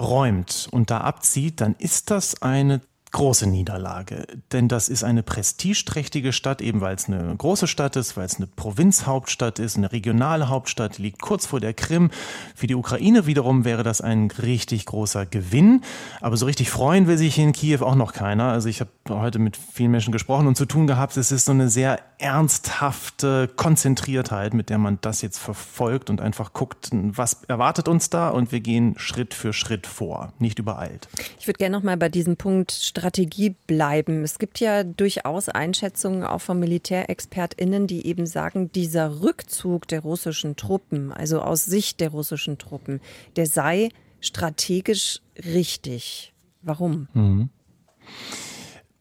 räumt 0.00 0.68
und 0.70 0.90
da 0.90 1.02
abzieht, 1.02 1.60
dann 1.60 1.74
ist 1.78 2.10
das 2.10 2.40
eine 2.40 2.80
große 3.12 3.48
Niederlage. 3.48 4.26
Denn 4.52 4.68
das 4.68 4.88
ist 4.88 5.02
eine 5.02 5.22
prestigeträchtige 5.22 6.32
Stadt, 6.32 6.60
eben 6.60 6.80
weil 6.80 6.94
es 6.94 7.08
eine 7.08 7.34
große 7.36 7.66
Stadt 7.66 7.96
ist, 7.96 8.16
weil 8.16 8.26
es 8.26 8.36
eine 8.36 8.46
Provinzhauptstadt 8.46 9.58
ist, 9.58 9.76
eine 9.76 9.92
regionale 9.92 10.48
Hauptstadt, 10.48 10.98
liegt 10.98 11.20
kurz 11.20 11.46
vor 11.46 11.60
der 11.60 11.74
Krim. 11.74 12.10
Für 12.54 12.66
die 12.66 12.74
Ukraine 12.74 13.26
wiederum 13.26 13.64
wäre 13.64 13.82
das 13.82 14.00
ein 14.00 14.30
richtig 14.30 14.86
großer 14.86 15.26
Gewinn. 15.26 15.82
Aber 16.20 16.36
so 16.36 16.46
richtig 16.46 16.70
freuen 16.70 17.06
will 17.06 17.18
sich 17.18 17.38
in 17.38 17.52
Kiew 17.52 17.84
auch 17.84 17.96
noch 17.96 18.12
keiner. 18.12 18.52
Also 18.52 18.68
ich 18.68 18.80
habe 18.80 18.90
heute 19.10 19.38
mit 19.38 19.56
vielen 19.56 19.90
Menschen 19.90 20.12
gesprochen 20.12 20.46
und 20.46 20.56
zu 20.56 20.66
tun 20.66 20.86
gehabt. 20.86 21.16
Es 21.16 21.32
ist 21.32 21.46
so 21.46 21.52
eine 21.52 21.68
sehr 21.68 21.98
ernsthafte 22.18 23.48
Konzentriertheit, 23.56 24.54
mit 24.54 24.70
der 24.70 24.78
man 24.78 24.98
das 25.00 25.22
jetzt 25.22 25.38
verfolgt 25.38 26.10
und 26.10 26.20
einfach 26.20 26.52
guckt, 26.52 26.90
was 26.92 27.42
erwartet 27.48 27.88
uns 27.88 28.10
da 28.10 28.28
und 28.30 28.52
wir 28.52 28.60
gehen 28.60 28.94
Schritt 28.98 29.34
für 29.34 29.52
Schritt 29.52 29.86
vor, 29.86 30.32
nicht 30.38 30.58
übereilt. 30.58 31.08
Ich 31.38 31.46
würde 31.46 31.58
gerne 31.58 31.76
noch 31.76 31.82
mal 31.82 31.96
bei 31.96 32.08
diesem 32.08 32.36
Punkt 32.36 32.72
Strategie 32.72 33.56
bleiben. 33.66 34.22
Es 34.22 34.38
gibt 34.38 34.60
ja 34.60 34.84
durchaus 34.84 35.48
Einschätzungen 35.48 36.24
auch 36.24 36.40
von 36.40 36.58
MilitärexpertInnen, 36.60 37.86
die 37.86 38.06
eben 38.06 38.26
sagen, 38.26 38.70
dieser 38.72 39.22
Rückzug 39.22 39.88
der 39.88 40.00
russischen 40.00 40.56
Truppen, 40.56 41.12
also 41.12 41.40
aus 41.40 41.64
Sicht 41.64 42.00
der 42.00 42.10
russischen 42.10 42.58
Truppen, 42.58 43.00
der 43.36 43.46
sei 43.46 43.88
strategisch 44.20 45.20
richtig. 45.44 46.32
Warum? 46.62 47.08
Mhm. 47.14 47.48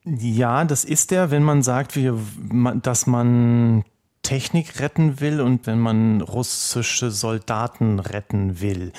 Ja, 0.05 0.63
das 0.65 0.85
ist 0.85 1.11
der, 1.11 1.31
wenn 1.31 1.43
man 1.43 1.61
sagt, 1.61 1.95
wie, 1.95 2.11
dass 2.81 3.05
man 3.05 3.83
Technik 4.21 4.79
retten 4.79 5.19
will 5.19 5.41
und 5.41 5.65
wenn 5.67 5.79
man 5.79 6.21
russische 6.21 7.11
Soldaten 7.11 7.99
retten 7.99 8.61
will. 8.61 8.91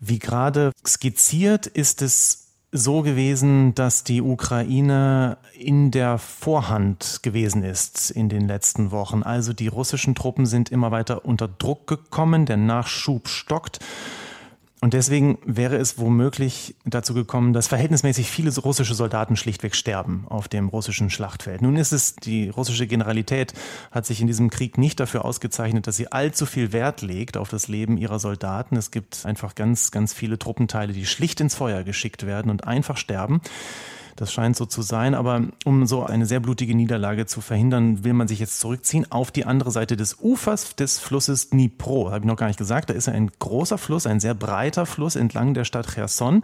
Wie 0.00 0.18
gerade 0.18 0.72
skizziert, 0.86 1.66
ist 1.66 2.02
es 2.02 2.50
so 2.72 3.02
gewesen, 3.02 3.74
dass 3.74 4.04
die 4.04 4.22
Ukraine 4.22 5.38
in 5.58 5.90
der 5.90 6.18
Vorhand 6.18 7.20
gewesen 7.22 7.64
ist 7.64 8.10
in 8.10 8.28
den 8.28 8.46
letzten 8.46 8.90
Wochen. 8.92 9.22
Also 9.22 9.52
die 9.52 9.68
russischen 9.68 10.14
Truppen 10.14 10.46
sind 10.46 10.70
immer 10.70 10.90
weiter 10.90 11.24
unter 11.24 11.48
Druck 11.48 11.86
gekommen, 11.86 12.46
der 12.46 12.56
Nachschub 12.56 13.28
stockt. 13.28 13.80
Und 14.82 14.94
deswegen 14.94 15.36
wäre 15.44 15.76
es 15.76 15.98
womöglich 15.98 16.74
dazu 16.86 17.12
gekommen, 17.12 17.52
dass 17.52 17.68
verhältnismäßig 17.68 18.30
viele 18.30 18.54
russische 18.58 18.94
Soldaten 18.94 19.36
schlichtweg 19.36 19.76
sterben 19.76 20.24
auf 20.28 20.48
dem 20.48 20.68
russischen 20.68 21.10
Schlachtfeld. 21.10 21.60
Nun 21.60 21.76
ist 21.76 21.92
es, 21.92 22.16
die 22.16 22.48
russische 22.48 22.86
Generalität 22.86 23.52
hat 23.90 24.06
sich 24.06 24.22
in 24.22 24.26
diesem 24.26 24.48
Krieg 24.48 24.78
nicht 24.78 24.98
dafür 24.98 25.26
ausgezeichnet, 25.26 25.86
dass 25.86 25.98
sie 25.98 26.10
allzu 26.10 26.46
viel 26.46 26.72
Wert 26.72 27.02
legt 27.02 27.36
auf 27.36 27.50
das 27.50 27.68
Leben 27.68 27.98
ihrer 27.98 28.18
Soldaten. 28.18 28.76
Es 28.76 28.90
gibt 28.90 29.26
einfach 29.26 29.54
ganz, 29.54 29.90
ganz 29.90 30.14
viele 30.14 30.38
Truppenteile, 30.38 30.94
die 30.94 31.04
schlicht 31.04 31.40
ins 31.40 31.54
Feuer 31.54 31.82
geschickt 31.82 32.24
werden 32.24 32.50
und 32.50 32.64
einfach 32.64 32.96
sterben. 32.96 33.42
Das 34.20 34.34
scheint 34.34 34.54
so 34.54 34.66
zu 34.66 34.82
sein. 34.82 35.14
Aber 35.14 35.44
um 35.64 35.86
so 35.86 36.04
eine 36.04 36.26
sehr 36.26 36.40
blutige 36.40 36.74
Niederlage 36.74 37.24
zu 37.24 37.40
verhindern, 37.40 38.04
will 38.04 38.12
man 38.12 38.28
sich 38.28 38.38
jetzt 38.38 38.60
zurückziehen 38.60 39.10
auf 39.10 39.30
die 39.30 39.46
andere 39.46 39.70
Seite 39.70 39.96
des 39.96 40.18
Ufers 40.20 40.76
des 40.76 40.98
Flusses 40.98 41.48
Dnipro. 41.48 42.10
Habe 42.10 42.18
ich 42.18 42.24
noch 42.26 42.36
gar 42.36 42.48
nicht 42.48 42.58
gesagt. 42.58 42.90
Da 42.90 42.94
ist 42.94 43.08
ein 43.08 43.30
großer 43.38 43.78
Fluss, 43.78 44.06
ein 44.06 44.20
sehr 44.20 44.34
breiter 44.34 44.84
Fluss 44.84 45.16
entlang 45.16 45.54
der 45.54 45.64
Stadt 45.64 45.94
Cherson. 45.94 46.42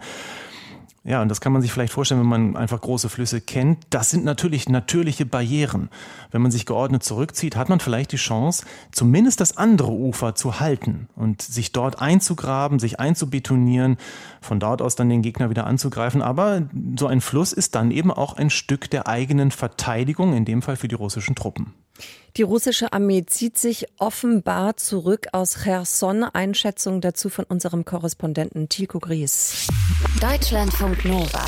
Ja, 1.07 1.21
und 1.21 1.29
das 1.29 1.39
kann 1.39 1.53
man 1.53 1.61
sich 1.61 1.71
vielleicht 1.71 1.93
vorstellen, 1.93 2.19
wenn 2.19 2.27
man 2.27 2.57
einfach 2.57 2.81
große 2.81 3.07
Flüsse 3.07 3.39
kennt. 3.39 3.79
Das 3.91 4.09
sind 4.09 4.25
natürlich 4.25 4.67
natürliche 4.67 5.25
Barrieren. 5.25 5.89
Wenn 6.31 6.41
man 6.41 6.51
sich 6.51 6.65
geordnet 6.65 7.01
zurückzieht, 7.01 7.55
hat 7.55 7.69
man 7.69 7.79
vielleicht 7.79 8.11
die 8.11 8.17
Chance, 8.17 8.65
zumindest 8.91 9.39
das 9.39 9.55
andere 9.55 9.93
Ufer 9.93 10.35
zu 10.35 10.59
halten 10.59 11.07
und 11.15 11.41
sich 11.41 11.71
dort 11.71 12.01
einzugraben, 12.01 12.77
sich 12.77 12.99
einzubetonieren, 12.99 13.95
von 14.41 14.59
dort 14.59 14.81
aus 14.81 14.95
dann 14.95 15.07
den 15.07 15.21
Gegner 15.21 15.49
wieder 15.49 15.65
anzugreifen. 15.65 16.21
Aber 16.21 16.63
so 16.99 17.07
ein 17.07 17.21
Fluss 17.21 17.53
ist 17.53 17.75
dann 17.75 17.91
eben 17.91 18.11
auch 18.11 18.35
ein 18.35 18.49
Stück 18.49 18.89
der 18.89 19.07
eigenen 19.07 19.51
Verteidigung, 19.51 20.33
in 20.33 20.43
dem 20.43 20.61
Fall 20.61 20.75
für 20.75 20.89
die 20.89 20.95
russischen 20.95 21.35
Truppen. 21.35 21.73
Die 22.37 22.43
russische 22.43 22.93
Armee 22.93 23.25
zieht 23.25 23.57
sich 23.57 23.87
offenbar 23.97 24.77
zurück 24.77 25.27
aus 25.31 25.63
Cherson. 25.63 26.23
Einschätzung 26.23 27.01
dazu 27.01 27.29
von 27.29 27.45
unserem 27.45 27.83
Korrespondenten 27.83 28.69
Tilko 28.69 28.99
Gries. 28.99 29.67
Deutschlandfunk 30.21 31.03
Nova. 31.05 31.45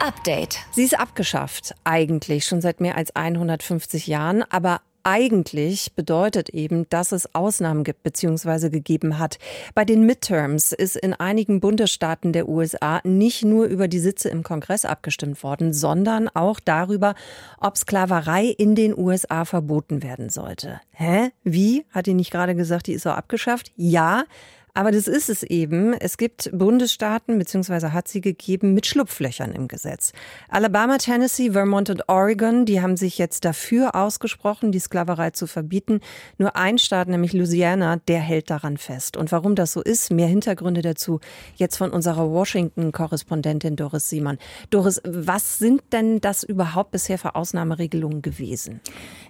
Update. 0.00 0.58
Sie 0.72 0.82
ist 0.82 0.98
abgeschafft, 0.98 1.74
eigentlich 1.84 2.44
schon 2.44 2.60
seit 2.60 2.80
mehr 2.80 2.96
als 2.96 3.16
150 3.16 4.06
Jahren, 4.06 4.42
aber 4.50 4.80
eigentlich 5.02 5.94
bedeutet 5.94 6.50
eben, 6.50 6.88
dass 6.90 7.12
es 7.12 7.34
Ausnahmen 7.34 7.84
gibt 7.84 8.02
bzw. 8.02 8.70
gegeben 8.70 9.18
hat. 9.18 9.38
Bei 9.74 9.84
den 9.84 10.04
Midterms 10.06 10.72
ist 10.72 10.96
in 10.96 11.14
einigen 11.14 11.60
Bundesstaaten 11.60 12.32
der 12.32 12.48
USA 12.48 13.00
nicht 13.04 13.44
nur 13.44 13.66
über 13.66 13.88
die 13.88 13.98
Sitze 13.98 14.28
im 14.28 14.42
Kongress 14.42 14.84
abgestimmt 14.84 15.42
worden, 15.42 15.72
sondern 15.72 16.28
auch 16.28 16.60
darüber, 16.60 17.14
ob 17.60 17.76
Sklaverei 17.76 18.46
in 18.46 18.74
den 18.74 18.96
USA 18.96 19.44
verboten 19.44 20.02
werden 20.02 20.30
sollte. 20.30 20.80
Hä? 20.92 21.30
Wie? 21.44 21.84
Hat 21.90 22.06
die 22.06 22.14
nicht 22.14 22.30
gerade 22.30 22.54
gesagt, 22.54 22.86
die 22.86 22.92
ist 22.92 23.02
so 23.02 23.10
abgeschafft? 23.10 23.72
Ja. 23.76 24.24
Aber 24.74 24.90
das 24.92 25.08
ist 25.08 25.28
es 25.28 25.42
eben. 25.42 25.92
Es 25.94 26.16
gibt 26.16 26.50
Bundesstaaten, 26.52 27.38
beziehungsweise 27.38 27.92
hat 27.92 28.08
sie 28.08 28.20
gegeben, 28.20 28.74
mit 28.74 28.86
Schlupflöchern 28.86 29.52
im 29.52 29.68
Gesetz. 29.68 30.12
Alabama, 30.48 30.98
Tennessee, 30.98 31.52
Vermont 31.52 31.90
und 31.90 32.08
Oregon, 32.08 32.64
die 32.64 32.80
haben 32.80 32.96
sich 32.96 33.18
jetzt 33.18 33.44
dafür 33.44 33.94
ausgesprochen, 33.94 34.72
die 34.72 34.78
Sklaverei 34.78 35.30
zu 35.30 35.46
verbieten. 35.46 36.00
Nur 36.38 36.56
ein 36.56 36.78
Staat, 36.78 37.08
nämlich 37.08 37.32
Louisiana, 37.32 37.96
der 37.96 38.20
hält 38.20 38.50
daran 38.50 38.76
fest. 38.76 39.16
Und 39.16 39.32
warum 39.32 39.54
das 39.54 39.72
so 39.72 39.82
ist, 39.82 40.10
mehr 40.10 40.28
Hintergründe 40.28 40.82
dazu 40.82 41.20
jetzt 41.56 41.76
von 41.76 41.90
unserer 41.90 42.30
Washington-Korrespondentin 42.30 43.76
Doris 43.76 44.08
Siemann. 44.08 44.38
Doris, 44.70 45.00
was 45.04 45.58
sind 45.58 45.82
denn 45.92 46.20
das 46.20 46.42
überhaupt 46.42 46.92
bisher 46.92 47.18
für 47.18 47.34
Ausnahmeregelungen 47.34 48.22
gewesen? 48.22 48.80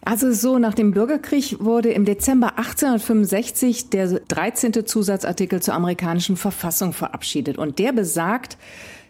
Also 0.04 0.32
so, 0.32 0.58
nach 0.58 0.74
dem 0.74 0.92
Bürgerkrieg 0.92 1.56
wurde 1.60 1.90
im 1.90 2.04
Dezember 2.04 2.58
1865 2.58 3.90
der 3.90 4.20
13. 4.20 4.86
Zusatz 4.86 5.24
Artikel 5.30 5.62
zur 5.62 5.74
amerikanischen 5.74 6.36
Verfassung 6.36 6.92
verabschiedet. 6.92 7.58
Und 7.58 7.78
der 7.78 7.92
besagt, 7.92 8.58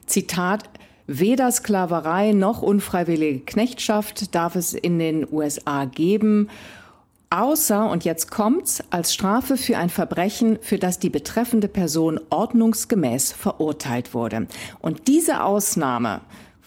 Zitat, 0.06 0.64
Weder 1.12 1.50
Sklaverei 1.50 2.30
noch 2.30 2.62
unfreiwillige 2.62 3.40
Knechtschaft 3.40 4.32
darf 4.32 4.54
es 4.54 4.74
in 4.74 5.00
den 5.00 5.26
USA 5.28 5.84
geben, 5.84 6.48
außer, 7.30 7.90
und 7.90 8.04
jetzt 8.04 8.30
kommt's, 8.30 8.82
als 8.90 9.12
Strafe 9.12 9.56
für 9.56 9.76
ein 9.76 9.88
Verbrechen, 9.88 10.58
für 10.60 10.78
das 10.78 11.00
die 11.00 11.10
betreffende 11.10 11.66
Person 11.66 12.20
ordnungsgemäß 12.30 13.32
verurteilt 13.32 14.14
wurde. 14.14 14.46
Und 14.80 15.08
diese 15.08 15.42
Ausnahme 15.42 16.20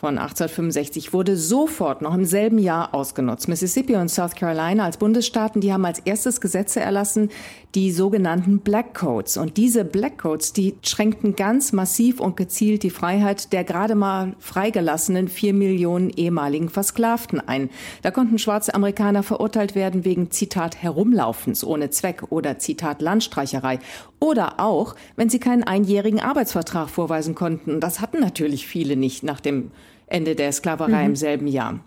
von 0.03 0.17
1865 0.17 1.13
wurde 1.13 1.37
sofort 1.37 2.01
noch 2.01 2.13
im 2.13 2.25
selben 2.25 2.59
Jahr 2.59 2.93
ausgenutzt. 2.93 3.47
Mississippi 3.47 3.95
und 3.95 4.09
South 4.09 4.35
Carolina 4.35 4.83
als 4.83 4.97
Bundesstaaten, 4.97 5.61
die 5.61 5.71
haben 5.71 5.85
als 5.85 5.99
erstes 5.99 6.41
Gesetze 6.41 6.81
erlassen, 6.81 7.29
die 7.73 7.89
sogenannten 7.89 8.59
Black 8.59 8.95
Codes. 8.95 9.37
Und 9.37 9.55
diese 9.55 9.85
Black 9.85 10.17
Codes, 10.17 10.51
die 10.51 10.75
schränkten 10.83 11.37
ganz 11.37 11.71
massiv 11.71 12.19
und 12.19 12.35
gezielt 12.35 12.83
die 12.83 12.89
Freiheit 12.89 13.53
der 13.53 13.63
gerade 13.63 13.95
mal 13.95 14.35
freigelassenen 14.39 15.29
vier 15.29 15.53
Millionen 15.53 16.09
ehemaligen 16.09 16.67
Versklavten 16.67 17.39
ein. 17.39 17.69
Da 18.01 18.11
konnten 18.11 18.39
schwarze 18.39 18.75
Amerikaner 18.75 19.23
verurteilt 19.23 19.73
werden 19.73 20.03
wegen 20.03 20.31
Zitat 20.31 20.83
Herumlaufens 20.83 21.63
ohne 21.63 21.91
Zweck 21.91 22.23
oder 22.29 22.59
Zitat 22.59 23.01
Landstreicherei 23.01 23.79
oder 24.19 24.59
auch, 24.59 24.95
wenn 25.15 25.29
sie 25.29 25.39
keinen 25.39 25.63
einjährigen 25.63 26.19
Arbeitsvertrag 26.19 26.89
vorweisen 26.89 27.35
konnten. 27.35 27.79
Das 27.79 28.01
hatten 28.01 28.19
natürlich 28.19 28.67
viele 28.67 28.97
nicht 28.97 29.23
nach 29.23 29.39
dem 29.39 29.71
Ende 30.13 30.35
der 30.35 30.51
Sklaverei 30.51 31.03
mhm. 31.03 31.09
im 31.09 31.15
selben 31.15 31.47
Jahr. 31.47 31.79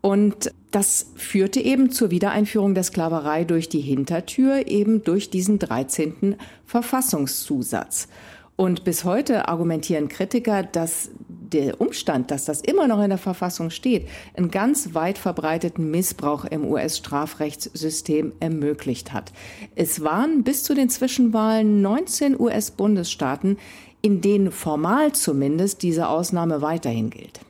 Und 0.00 0.52
das 0.70 1.12
führte 1.16 1.60
eben 1.60 1.90
zur 1.90 2.10
Wiedereinführung 2.10 2.74
der 2.74 2.84
Sklaverei 2.84 3.44
durch 3.44 3.70
die 3.70 3.80
Hintertür, 3.80 4.66
eben 4.66 5.02
durch 5.02 5.30
diesen 5.30 5.58
13. 5.58 6.36
Verfassungszusatz. 6.66 8.08
Und 8.56 8.84
bis 8.84 9.04
heute 9.04 9.48
argumentieren 9.48 10.08
Kritiker, 10.08 10.62
dass 10.62 11.10
der 11.28 11.80
Umstand, 11.80 12.30
dass 12.30 12.44
das 12.44 12.60
immer 12.60 12.86
noch 12.86 13.02
in 13.02 13.08
der 13.08 13.18
Verfassung 13.18 13.70
steht, 13.70 14.06
einen 14.36 14.50
ganz 14.50 14.94
weit 14.94 15.18
verbreiteten 15.18 15.90
Missbrauch 15.90 16.44
im 16.44 16.64
US-Strafrechtssystem 16.64 18.32
ermöglicht 18.40 19.12
hat. 19.12 19.32
Es 19.74 20.02
waren 20.04 20.44
bis 20.44 20.62
zu 20.62 20.74
den 20.74 20.90
Zwischenwahlen 20.90 21.80
19 21.80 22.38
US-Bundesstaaten, 22.38 23.58
in 24.02 24.20
denen 24.20 24.52
formal 24.52 25.12
zumindest 25.12 25.82
diese 25.82 26.08
Ausnahme 26.08 26.60
weiterhin 26.60 27.10
gilt. 27.10 27.40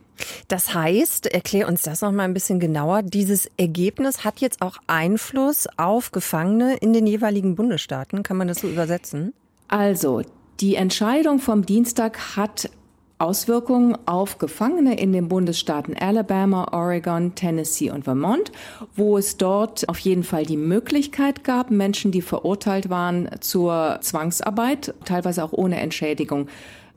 Das 0.48 0.74
heißt, 0.74 1.26
erklär 1.26 1.68
uns 1.68 1.82
das 1.82 2.00
noch 2.00 2.12
mal 2.12 2.24
ein 2.24 2.34
bisschen 2.34 2.60
genauer. 2.60 3.02
Dieses 3.02 3.50
Ergebnis 3.56 4.24
hat 4.24 4.40
jetzt 4.40 4.62
auch 4.62 4.76
Einfluss 4.86 5.66
auf 5.76 6.12
Gefangene 6.12 6.76
in 6.76 6.92
den 6.92 7.06
jeweiligen 7.06 7.54
Bundesstaaten. 7.54 8.22
Kann 8.22 8.36
man 8.36 8.48
das 8.48 8.60
so 8.60 8.68
übersetzen? 8.68 9.34
Also, 9.68 10.22
die 10.60 10.76
Entscheidung 10.76 11.40
vom 11.40 11.66
Dienstag 11.66 12.36
hat 12.36 12.70
Auswirkungen 13.18 13.96
auf 14.06 14.38
Gefangene 14.38 14.98
in 14.98 15.12
den 15.12 15.28
Bundesstaaten 15.28 15.96
Alabama, 15.96 16.68
Oregon, 16.72 17.34
Tennessee 17.34 17.90
und 17.90 18.04
Vermont, 18.04 18.50
wo 18.96 19.16
es 19.16 19.36
dort 19.36 19.88
auf 19.88 19.98
jeden 20.00 20.24
Fall 20.24 20.44
die 20.44 20.56
Möglichkeit 20.56 21.44
gab, 21.44 21.70
Menschen, 21.70 22.10
die 22.10 22.22
verurteilt 22.22 22.90
waren 22.90 23.30
zur 23.40 23.98
Zwangsarbeit, 24.00 24.94
teilweise 25.04 25.44
auch 25.44 25.52
ohne 25.52 25.80
Entschädigung, 25.80 26.48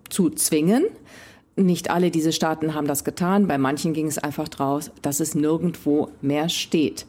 zu 0.10 0.30
zwingen. 0.30 0.86
Nicht 1.58 1.90
alle 1.90 2.12
diese 2.12 2.32
Staaten 2.32 2.76
haben 2.76 2.88
das 2.88 3.04
getan. 3.04 3.48
Bei 3.48 3.58
manchen 3.58 3.94
ging 3.94 4.06
es 4.06 4.20
einfach 4.20 4.48
draus, 4.48 4.92
dass 5.02 5.20
es 5.20 5.34
nirgendwo 5.34 6.10
mehr 6.22 6.50
steht. 6.50 7.08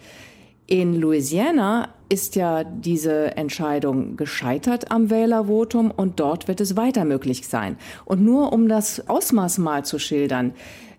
In 0.66 0.98
Louisiana 0.98 1.90
ist 2.08 2.34
ja 2.34 2.64
diese 2.64 3.36
Entscheidung 3.36 4.16
gescheitert 4.16 4.90
am 4.90 5.10
Wählervotum 5.10 5.90
und 5.90 6.18
dort 6.18 6.48
wird 6.48 6.62
es 6.62 6.76
weiter 6.76 7.04
möglich 7.04 7.46
sein. 7.46 7.76
Und 8.06 8.24
nur 8.24 8.52
um 8.52 8.68
das 8.68 9.08
Ausmaß 9.08 9.58
mal 9.58 9.84
zu 9.84 9.98
schildern. 9.98 10.54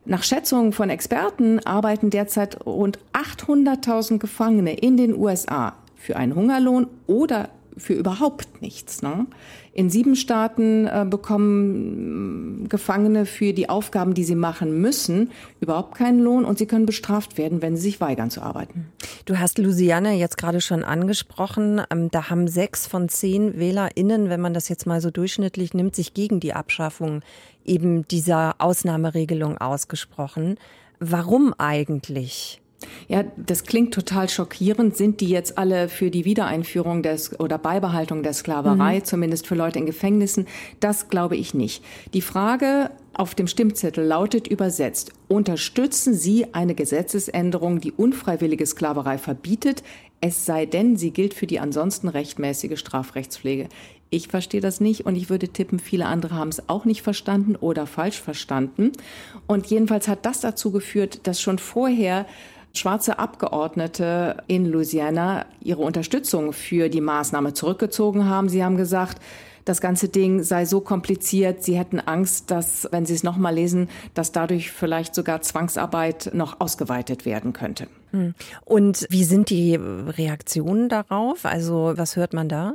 Nach 0.06 0.24
Schätzungen 0.24 0.72
von 0.72 0.90
Experten 0.90 1.60
arbeiten 1.66 2.10
derzeit 2.10 2.66
rund 2.66 3.00
800.000 3.14 4.20
Gefangene 4.20 4.74
in 4.74 4.98
den 4.98 5.16
USA 5.16 5.76
für 5.96 6.16
einen 6.16 6.36
Hungerlohn 6.36 6.88
oder 7.08 7.50
für 7.80 7.94
überhaupt 7.94 8.62
nichts. 8.62 9.02
Ne? 9.02 9.26
In 9.74 9.90
sieben 9.90 10.16
Staaten 10.16 10.88
äh, 10.88 11.06
bekommen 11.10 12.68
Gefangene 12.70 13.26
für 13.26 13.54
die 13.54 13.70
Aufgaben, 13.70 14.14
die 14.14 14.24
sie 14.24 14.36
machen 14.36 14.80
müssen, 14.82 15.32
überhaupt 15.62 15.96
keinen 15.96 16.20
Lohn 16.20 16.46
und 16.46 16.58
sie 16.58 16.66
können 16.66 16.86
bestraft 16.86 17.38
werden, 17.38 17.62
wenn 17.62 17.76
sie 17.76 17.84
sich 17.84 18.02
weigern 18.02 18.30
zu 18.30 18.42
arbeiten. 18.42 18.88
Du 19.26 19.40
hast 19.40 19.58
Louisiana 19.58 20.14
jetzt 20.14 20.38
gerade 20.38 20.62
schon 20.62 20.84
angesprochen. 20.84 21.82
Ähm, 21.92 22.10
da 22.12 22.30
haben 22.30 22.48
sechs 22.48 22.88
von 22.88 23.10
zehn 23.10 23.58
WählerInnen, 23.58 24.30
wenn 24.30 24.42
man 24.42 24.54
das 24.54 24.70
jetzt 24.70 24.86
mal 24.86 25.02
so 25.02 25.12
durchschnittlich 25.12 25.74
nimmt, 25.74 25.96
sich 25.96 26.14
gegen 26.14 26.40
die 26.40 26.54
Abschaffung 26.54 27.22
eben 27.66 28.08
dieser 28.08 28.56
Ausnahmeregelung 28.60 29.58
ausgesprochen. 29.58 30.58
Warum 31.00 31.54
eigentlich? 31.58 32.62
Ja, 33.08 33.24
das 33.36 33.64
klingt 33.64 33.94
total 33.94 34.30
schockierend. 34.30 34.96
Sind 34.96 35.22
die 35.22 35.30
jetzt 35.30 35.58
alle 35.58 35.90
für 35.90 36.12
die 36.12 36.26
Wiedereinführung 36.26 37.04
des 37.04 37.40
oder 37.40 37.58
Beibehaltung 37.58 38.24
der 38.24 38.34
Sklaverei, 38.34 39.00
mhm. 39.00 39.04
zumindest 39.04 39.48
für 39.48 39.56
Leute 39.56 39.80
in 39.80 39.86
Gefängnissen? 39.86 40.48
Das 40.80 41.10
glaube 41.10 41.36
ich 41.36 41.54
nicht. 41.54 41.84
Die 42.14 42.22
Frage 42.22 42.92
auf 43.14 43.36
dem 43.36 43.48
Stimmzettel 43.48 44.06
lautet 44.06 44.48
übersetzt, 44.48 45.12
unterstützen 45.28 46.14
Sie 46.14 46.54
eine 46.54 46.76
Gesetzesänderung, 46.76 47.82
die 47.82 47.92
unfreiwillige 47.92 48.66
Sklaverei 48.66 49.18
verbietet, 49.18 49.84
es 50.22 50.46
sei 50.46 50.66
denn, 50.66 50.98
sie 50.98 51.12
gilt 51.12 51.34
für 51.34 51.48
die 51.48 51.60
ansonsten 51.60 52.10
rechtmäßige 52.10 52.78
Strafrechtspflege. 52.78 53.70
Ich 54.10 54.28
verstehe 54.28 54.60
das 54.60 54.82
nicht 54.82 55.06
und 55.06 55.16
ich 55.16 55.30
würde 55.30 55.50
tippen, 55.50 55.80
viele 55.80 56.08
andere 56.08 56.36
haben 56.36 56.50
es 56.50 56.68
auch 56.68 56.84
nicht 56.84 57.04
verstanden 57.04 57.56
oder 57.56 57.88
falsch 57.88 58.20
verstanden. 58.20 58.92
Und 59.48 59.68
jedenfalls 59.68 60.08
hat 60.08 60.26
das 60.26 60.42
dazu 60.42 60.72
geführt, 60.72 61.22
dass 61.28 61.40
schon 61.42 61.60
vorher 61.60 62.26
schwarze 62.74 63.20
Abgeordnete 63.20 64.38
in 64.48 64.66
Louisiana 64.66 65.46
ihre 65.62 65.82
Unterstützung 65.82 66.54
für 66.54 66.90
die 66.90 67.02
Maßnahme 67.02 67.54
zurückgezogen 67.54 68.26
haben. 68.28 68.50
Sie 68.50 68.64
haben 68.64 68.78
gesagt, 68.78 69.22
das 69.66 69.82
ganze 69.82 70.10
Ding 70.10 70.42
sei 70.42 70.66
so 70.66 70.82
kompliziert, 70.82 71.64
sie 71.64 71.78
hätten 71.78 72.00
Angst, 72.00 72.50
dass, 72.50 72.88
wenn 72.92 73.06
sie 73.06 73.14
es 73.14 73.24
nochmal 73.24 73.54
lesen, 73.54 73.90
dass 74.14 74.32
dadurch 74.32 74.72
vielleicht 74.72 75.14
sogar 75.14 75.42
Zwangsarbeit 75.42 76.32
noch 76.34 76.60
ausgeweitet 76.60 77.26
werden 77.26 77.54
könnte. 77.54 77.88
Hm. 78.12 78.34
Und 78.66 79.06
wie 79.10 79.24
sind 79.24 79.50
die 79.50 79.76
Reaktionen 79.76 80.90
darauf? 80.90 81.46
Also 81.46 81.94
was 81.96 82.16
hört 82.16 82.34
man 82.34 82.50
da? 82.50 82.74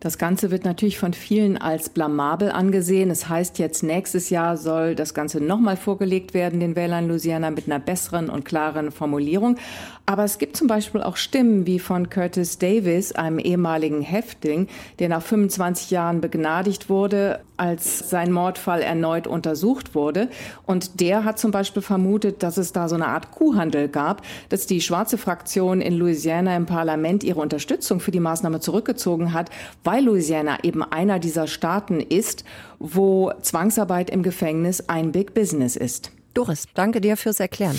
Das 0.00 0.18
Ganze 0.18 0.50
wird 0.50 0.64
natürlich 0.64 0.98
von 0.98 1.12
vielen 1.12 1.56
als 1.56 1.88
blamabel 1.88 2.50
angesehen. 2.50 3.10
Es 3.10 3.28
heißt 3.28 3.58
jetzt, 3.60 3.84
nächstes 3.84 4.30
Jahr 4.30 4.56
soll 4.56 4.96
das 4.96 5.14
Ganze 5.14 5.40
nochmal 5.40 5.76
vorgelegt 5.76 6.34
werden, 6.34 6.58
den 6.58 6.74
Wählern 6.74 7.06
Louisiana, 7.06 7.50
mit 7.50 7.66
einer 7.66 7.78
besseren 7.78 8.28
und 8.28 8.44
klaren 8.44 8.90
Formulierung. 8.90 9.58
Aber 10.04 10.24
es 10.24 10.38
gibt 10.38 10.56
zum 10.56 10.66
Beispiel 10.66 11.00
auch 11.00 11.16
Stimmen 11.16 11.66
wie 11.66 11.78
von 11.78 12.10
Curtis 12.10 12.58
Davis, 12.58 13.12
einem 13.12 13.38
ehemaligen 13.38 14.02
Häftling, 14.02 14.66
der 14.98 15.08
nach 15.08 15.22
25 15.22 15.92
Jahren 15.92 16.20
begnadigt 16.20 16.88
wurde, 16.88 17.40
als 17.56 18.10
sein 18.10 18.32
Mordfall 18.32 18.82
erneut 18.82 19.28
untersucht 19.28 19.94
wurde. 19.94 20.28
Und 20.66 21.00
der 21.00 21.24
hat 21.24 21.38
zum 21.38 21.52
Beispiel 21.52 21.82
vermutet, 21.82 22.42
dass 22.42 22.56
es 22.56 22.72
da 22.72 22.88
so 22.88 22.96
eine 22.96 23.06
Art 23.06 23.30
Kuhhandel 23.30 23.88
gab, 23.88 24.22
dass 24.48 24.66
die 24.66 24.80
schwarze 24.80 25.18
Fraktion 25.18 25.80
in 25.80 25.94
Louisiana 25.94 26.56
im 26.56 26.66
Parlament 26.66 27.22
ihre 27.22 27.40
Unterstützung 27.40 28.00
für 28.00 28.10
die 28.10 28.20
Maßnahme 28.20 28.58
zurückgezogen 28.58 29.32
hat, 29.32 29.50
weil 29.84 30.04
Louisiana 30.04 30.58
eben 30.64 30.82
einer 30.82 31.20
dieser 31.20 31.46
Staaten 31.46 32.00
ist, 32.00 32.44
wo 32.80 33.32
Zwangsarbeit 33.40 34.10
im 34.10 34.24
Gefängnis 34.24 34.88
ein 34.88 35.12
Big 35.12 35.32
Business 35.32 35.76
ist. 35.76 36.10
Doris, 36.34 36.66
danke 36.74 37.00
dir 37.00 37.16
fürs 37.16 37.40
Erklären. 37.40 37.76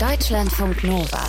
Deutschlandfunk 0.00 0.82
Nova. 0.82 1.24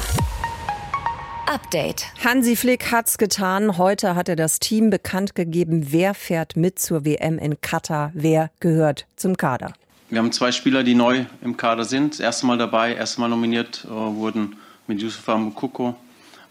Update. 1.48 2.06
Hansi 2.24 2.56
Flick 2.56 2.92
hat's 2.92 3.18
getan. 3.18 3.78
Heute 3.78 4.16
hat 4.16 4.28
er 4.28 4.36
das 4.36 4.60
Team 4.60 4.90
bekannt 4.90 5.36
gegeben, 5.36 5.88
wer 5.92 6.14
fährt 6.14 6.58
mit 6.58 6.80
zur 6.80 7.06
WM 7.06 7.38
in 7.40 7.62
Katar, 7.62 8.12
wer 8.14 8.50
gehört 8.60 9.06
zum 9.16 9.38
Kader. 9.38 9.74
Wir 10.10 10.20
haben 10.20 10.32
zwei 10.32 10.52
Spieler, 10.52 10.84
die 10.84 10.96
neu 10.96 11.26
im 11.42 11.56
Kader 11.56 11.86
sind. 11.86 12.14
Das 12.14 12.20
erste 12.20 12.46
Mal 12.48 12.58
dabei, 12.58 12.96
erste 12.96 13.22
Mal 13.22 13.28
nominiert 13.30 13.86
äh, 13.86 13.90
wurden 13.90 14.58
mit 14.88 15.02
Yusufa 15.02 15.38
Mukoko 15.38 15.96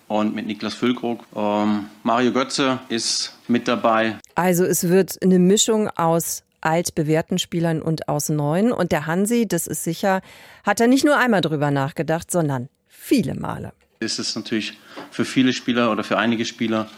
und 0.08 0.34
mit 0.34 0.46
Niklas 0.46 0.74
Füllkrug. 0.74 1.24
Ähm, 1.34 1.86
Mario 2.02 2.32
Götze 2.32 2.78
ist 2.88 3.34
mit 3.48 3.66
dabei. 3.66 4.18
Also 4.34 4.64
es 4.64 4.88
wird 4.88 5.18
eine 5.22 5.38
Mischung 5.38 5.88
aus 5.96 6.42
altbewährten 6.66 7.38
Spielern 7.38 7.80
und 7.80 8.08
aus 8.08 8.28
neuen. 8.28 8.72
Und 8.72 8.92
der 8.92 9.06
Hansi, 9.06 9.46
das 9.46 9.66
ist 9.66 9.84
sicher, 9.84 10.20
hat 10.64 10.80
er 10.80 10.88
nicht 10.88 11.04
nur 11.04 11.16
einmal 11.16 11.40
drüber 11.40 11.70
nachgedacht, 11.70 12.30
sondern 12.30 12.68
viele 12.88 13.34
Male. 13.34 13.72
Es 14.00 14.18
ist 14.18 14.36
natürlich 14.36 14.76
für 15.10 15.24
viele 15.24 15.52
Spieler 15.52 15.90
oder 15.90 16.04
für 16.04 16.18
einige 16.18 16.44
Spieler 16.44 16.88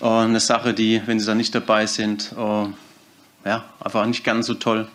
äh, 0.00 0.06
eine 0.06 0.40
Sache, 0.40 0.74
die, 0.74 1.00
wenn 1.06 1.20
sie 1.20 1.26
da 1.26 1.34
nicht 1.34 1.54
dabei 1.54 1.86
sind, 1.86 2.32
äh, 2.36 2.66
ja, 3.44 3.64
einfach 3.78 4.06
nicht 4.06 4.24
ganz 4.24 4.46
so 4.46 4.54
toll. 4.54 4.88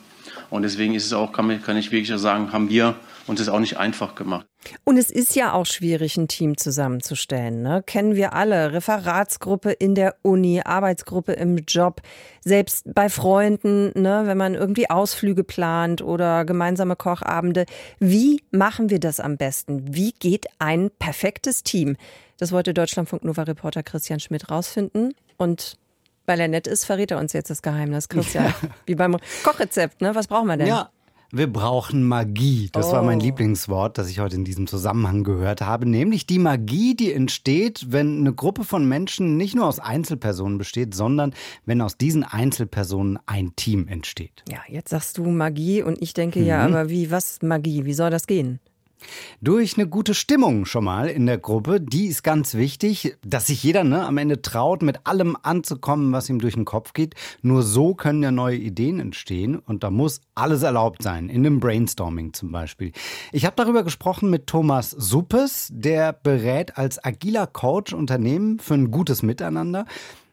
Und 0.50 0.64
deswegen 0.64 0.94
ist 0.96 1.06
es 1.06 1.14
auch, 1.14 1.32
kann, 1.32 1.62
kann 1.64 1.78
ich 1.78 1.92
wirklich 1.92 2.20
sagen, 2.20 2.52
haben 2.52 2.70
wir 2.70 2.96
uns 3.28 3.40
das 3.40 3.48
auch 3.48 3.60
nicht 3.60 3.78
einfach 3.78 4.16
gemacht. 4.16 4.46
Und 4.84 4.98
es 4.98 5.10
ist 5.10 5.36
ja 5.36 5.54
auch 5.54 5.66
schwierig, 5.66 6.18
ein 6.18 6.28
Team 6.28 6.58
zusammenzustellen. 6.58 7.62
Ne? 7.62 7.84
Kennen 7.86 8.16
wir 8.16 8.34
alle. 8.34 8.74
Referatsgruppe 8.74 9.72
in 9.72 9.96
der 9.96 10.16
Uni, 10.22 10.62
Arbeitsgruppe 10.64 11.34
im 11.34 11.58
Job, 11.68 12.02
selbst 12.42 12.94
bei 12.94 13.10
Freunden, 13.10 13.92
ne? 14.00 14.24
wenn 14.26 14.38
man 14.38 14.56
irgendwie 14.56 14.90
Ausflüge 14.90 15.44
plant 15.44 16.02
oder 16.02 16.46
gemeinsame 16.46 16.96
Kochabende. 16.96 17.66
Wie 18.00 18.44
machen 18.52 18.90
wir 18.90 19.00
das 19.00 19.20
am 19.20 19.38
besten? 19.38 19.96
Wie 19.96 20.12
geht 20.12 20.46
ein 20.60 20.92
perfektes 21.00 21.64
Team? 21.64 21.98
Das 22.38 22.52
wollte 22.52 22.74
Deutschlandfunk 22.74 23.24
Nova 23.24 23.44
Reporter 23.44 23.84
Christian 23.84 24.20
Schmidt 24.20 24.50
rausfinden. 24.50 25.14
Und 25.38 25.78
weil 26.26 26.40
er 26.40 26.48
nett 26.48 26.68
ist, 26.68 26.86
verrät 26.86 27.12
er 27.12 27.20
uns 27.20 27.34
jetzt 27.34 27.50
das 27.50 27.62
Geheimnis. 27.62 28.10
Christian, 28.10 28.46
ja. 28.46 28.70
wie 28.86 28.96
beim 28.96 29.18
Kochrezept, 29.44 30.02
ne? 30.02 30.16
Was 30.16 30.28
brauchen 30.28 30.48
wir 30.48 30.58
denn? 30.58 30.68
Ja, 30.68 30.90
wir 31.32 31.52
brauchen 31.52 32.04
Magie. 32.04 32.70
Das 32.72 32.88
oh. 32.88 32.94
war 32.94 33.04
mein 33.04 33.20
oh. 33.20 33.24
Lieblingswort, 33.24 33.98
das 33.98 34.10
ich 34.10 34.20
heute 34.20 34.36
in 34.36 34.44
diesem 34.44 34.68
Zusammenhang 34.68 35.24
gehört 35.24 35.62
habe. 35.62 35.88
Nämlich 35.88 36.26
die 36.26 36.40
Magie, 36.40 36.96
die 36.96 37.14
entsteht, 37.14 37.88
wenn 37.90 38.20
eine 38.20 38.34
Gruppe 38.34 38.64
von 38.64 38.88
Menschen 38.88 39.38
nicht 39.38 39.56
nur 39.56 39.66
aus 39.66 39.80
Einzelpersonen 39.80 40.58
besteht, 40.58 40.94
sondern 40.94 41.34
wenn 41.66 41.82
aus 41.82 41.98
diesen 41.98 42.24
Einzelpersonen 42.24 43.20
ein 43.26 43.56
Team 43.56 43.88
entsteht. 43.88 44.44
Ja, 44.50 44.60
jetzt 44.68 44.90
sagst 44.90 45.18
du 45.18 45.24
Magie 45.26 45.82
und 45.82 46.02
ich 46.02 46.14
denke 46.14 46.40
mhm. 46.40 46.46
ja, 46.46 46.66
aber 46.66 46.90
wie, 46.90 47.12
was 47.12 47.42
Magie? 47.42 47.86
Wie 47.86 47.94
soll 47.94 48.10
das 48.10 48.28
gehen? 48.28 48.60
Durch 49.42 49.78
eine 49.78 49.88
gute 49.88 50.14
Stimmung 50.14 50.66
schon 50.66 50.84
mal 50.84 51.08
in 51.08 51.26
der 51.26 51.38
Gruppe, 51.38 51.82
die 51.82 52.08
ist 52.08 52.24
ganz 52.24 52.54
wichtig, 52.56 53.16
dass 53.26 53.48
sich 53.48 53.64
jeder 53.64 53.84
ne, 53.84 54.06
am 54.06 54.18
Ende 54.18 54.42
traut, 54.42 54.82
mit 54.82 55.06
allem 55.06 55.38
anzukommen, 55.42 56.12
was 56.12 56.30
ihm 56.30 56.40
durch 56.40 56.54
den 56.54 56.66
Kopf 56.66 56.94
geht. 56.94 57.16
Nur 57.42 57.64
so 57.64 57.96
können 57.96 58.24
ja 58.24 58.32
neue 58.32 58.58
Ideen 58.58 59.00
entstehen 59.00 59.58
und 59.58 59.84
da 59.84 59.90
muss 59.90 60.22
alles 60.36 60.64
erlaubt 60.64 61.04
sein, 61.04 61.30
in 61.30 61.46
einem 61.46 61.60
Brainstorming 61.60 62.34
zum 62.34 62.52
Beispiel. 62.52 62.92
Ich 63.32 63.46
habe 63.46 63.56
darüber 63.56 63.84
gesprochen 63.84 64.30
mit 64.30 64.48
Thomas 64.48 64.92
Suppes, 64.92 65.70
der 65.72 66.14
berät 66.14 66.78
als 66.78 67.04
agiler 67.04 67.48
Coach 67.48 67.94
Unternehmen 67.94 68.60
für 68.60 68.76
ein 68.76 68.92
gutes 68.92 69.24
Miteinander. 69.24 69.86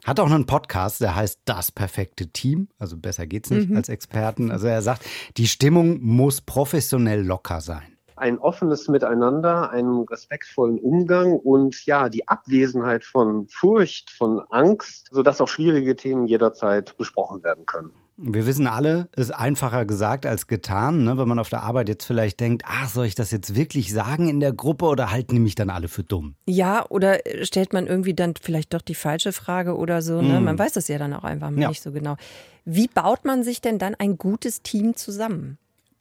Hat 0.05 0.21
auch 0.21 0.31
einen 0.31 0.47
Podcast, 0.47 1.01
der 1.01 1.17
heißt 1.17 1.41
Das 1.45 1.73
perfekte 1.73 2.29
Team. 2.29 2.69
Also 2.79 2.97
besser 2.97 3.27
geht's 3.27 3.51
nicht 3.51 3.69
mhm. 3.69 3.77
als 3.77 3.89
Experten. 3.89 4.51
Also 4.51 4.67
er 4.67 4.81
sagt, 4.81 5.05
die 5.37 5.49
Stimmung 5.49 6.01
muss 6.01 6.41
professionell 6.41 7.23
locker 7.23 7.61
sein 7.61 7.98
ein 8.19 8.39
offenes 8.39 8.89
Miteinander, 8.89 9.71
einen 9.71 10.05
respektvollen 10.05 10.79
Umgang 10.79 11.39
und 11.39 11.87
ja, 11.87 12.09
die 12.09 12.29
Abwesenheit 12.29 13.05
von 13.05 13.49
Furcht, 13.49 14.11
von 14.11 14.41
Angst, 14.51 15.09
sodass 15.11 15.41
auch 15.41 15.49
schwierige 15.49 15.97
Themen 15.97 16.27
jederzeit 16.27 16.97
besprochen 16.97 17.43
werden 17.43 17.67
können. 17.67 17.93
Wir 18.21 18.47
wissen 18.47 18.67
alle, 18.67 19.09
ist 19.15 19.31
einfacher 19.31 19.85
gesagt 19.85 20.27
als 20.27 20.49
getan, 20.49 21.05
ne? 21.05 21.17
wenn 21.19 21.29
man 21.29 21.39
auf 21.39 21.51
der 21.51 21.63
Arbeit 21.63 21.89
jetzt 21.89 22.05
vielleicht 22.05 22.41
denkt, 22.41 22.65
ach, 22.67 22.89
soll 22.89 23.07
ich 23.07 23.15
das 23.15 23.31
jetzt 23.31 23.55
wirklich 23.55 23.93
sagen 23.93 24.29
in 24.29 24.41
der 24.41 24.53
Gruppe 24.53 24.87
oder 24.87 25.13
halten 25.13 25.37
die 25.37 25.41
mich 25.41 25.55
dann 25.55 25.71
alle 25.71 25.87
für 25.87 26.03
dumm? 26.03 26.35
Ja, 26.45 26.85
oder 26.89 27.19
stellt 27.43 27.73
man 27.73 27.87
irgendwie 27.87 28.15
dann 28.15 28.35
vielleicht 28.41 28.75
doch 28.75 28.83
die 28.83 28.97
falsche 28.97 29.33
Frage 29.33 29.77
oder 29.77 30.03
so. 30.03 30.21
Ne? 30.21 30.41
Mm. 30.41 30.45
Man 30.45 30.59
weiß 30.59 30.75
es 30.75 30.89
ja 30.89 30.99
dann 30.99 31.13
auch 31.13 31.23
einfach 31.23 31.53
ja. 31.53 31.69
nicht 31.69 31.81
so 31.81 31.93
genau. 31.93 32.17
Wie 32.65 32.89
baut 32.89 33.25
man 33.25 33.45
sich 33.45 33.61
denn 33.61 33.79
dann 33.79 33.95
ein 33.95 34.19
gutes 34.19 34.63
Team 34.63 34.97
zusammen? 34.97 35.59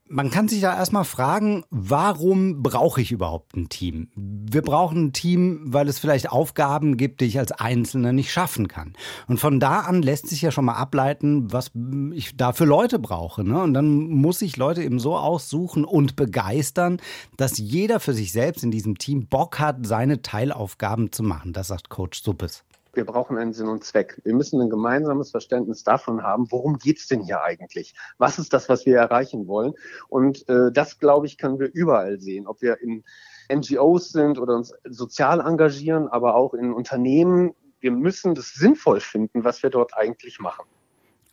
Man 0.10 0.30
kann 0.32 0.48
sich 0.48 0.62
da 0.62 0.76
erstmal 0.76 1.04
fragen, 1.04 1.66
warum 1.70 2.64
brauche 2.64 3.02
ich 3.02 3.12
überhaupt 3.12 3.56
ein 3.56 3.70
Team? 3.70 4.10
Wir 4.16 4.62
brauchen 4.62 5.06
ein 5.08 5.14
Team, 5.14 5.62
weil 5.66 5.88
es 5.90 6.00
vielleicht 6.00 6.32
Aufgaben 6.32 6.98
gibt, 6.98 7.22
die 7.22 7.26
ich 7.26 7.40
als 7.40 7.52
Einzelner 7.52 8.14
nicht 8.14 8.32
schaffen 8.32 8.68
kann. 8.68 8.94
Und 9.28 9.40
von 9.40 9.60
da 9.60 9.82
an 9.82 10.02
lässt 10.02 10.28
sich 10.28 10.42
ja 10.42 10.52
schon 10.52 10.66
mal 10.66 10.76
ableiten, 10.76 11.52
was 11.52 11.72
ich 12.14 12.38
da 12.38 12.54
für 12.54 12.66
Leute 12.66 13.00
brauche. 13.00 13.44
Ne? 13.44 13.62
Und 13.62 13.74
dann 13.74 14.08
muss 14.08 14.42
ich 14.42 14.56
Leute 14.58 14.84
eben 14.84 15.00
so 15.00 15.18
aussuchen 15.18 15.84
und 15.84 16.16
begeistern, 16.16 16.98
dass 17.36 17.58
jeder 17.58 18.00
für 18.00 18.14
sich 18.14 18.32
selbst 18.32 18.64
in 18.64 18.72
diesem 18.72 18.98
Team 18.98 19.28
Bock 19.28 19.60
hat, 19.60 19.86
seine 19.86 20.22
Teilaufgaben 20.22 21.12
zu 21.12 21.24
machen. 21.24 21.54
Das 21.54 21.68
sagt 21.68 21.90
Coach 21.90 22.24
Suppes 22.24 22.64
wir 22.98 23.06
brauchen 23.06 23.38
einen 23.38 23.54
Sinn 23.54 23.68
und 23.68 23.86
Zweck. 23.86 24.20
Wir 24.26 24.34
müssen 24.34 24.60
ein 24.60 24.70
gemeinsames 24.70 25.32
Verständnis 25.32 25.84
davon 25.84 26.24
haben, 26.24 26.52
worum 26.52 26.80
geht's 26.80 27.08
denn 27.08 27.22
hier 27.22 27.42
eigentlich? 27.42 27.94
Was 28.18 28.40
ist 28.40 28.52
das, 28.52 28.68
was 28.68 28.86
wir 28.86 28.98
erreichen 28.98 29.48
wollen? 29.48 29.74
Und 30.10 30.50
äh, 30.50 30.72
das, 30.74 31.00
glaube 31.00 31.28
ich, 31.28 31.38
können 31.38 31.60
wir 31.60 31.72
überall 31.72 32.20
sehen, 32.20 32.48
ob 32.48 32.62
wir 32.62 32.82
in 32.82 33.06
NGOs 33.50 34.10
sind 34.10 34.40
oder 34.40 34.56
uns 34.56 34.74
sozial 34.84 35.40
engagieren, 35.40 36.08
aber 36.10 36.36
auch 36.36 36.54
in 36.54 36.74
Unternehmen. 36.74 37.54
Wir 37.80 37.92
müssen 37.92 38.34
das 38.34 38.54
sinnvoll 38.56 39.00
finden, 39.00 39.44
was 39.44 39.62
wir 39.62 39.70
dort 39.70 39.96
eigentlich 39.96 40.40
machen. 40.40 40.66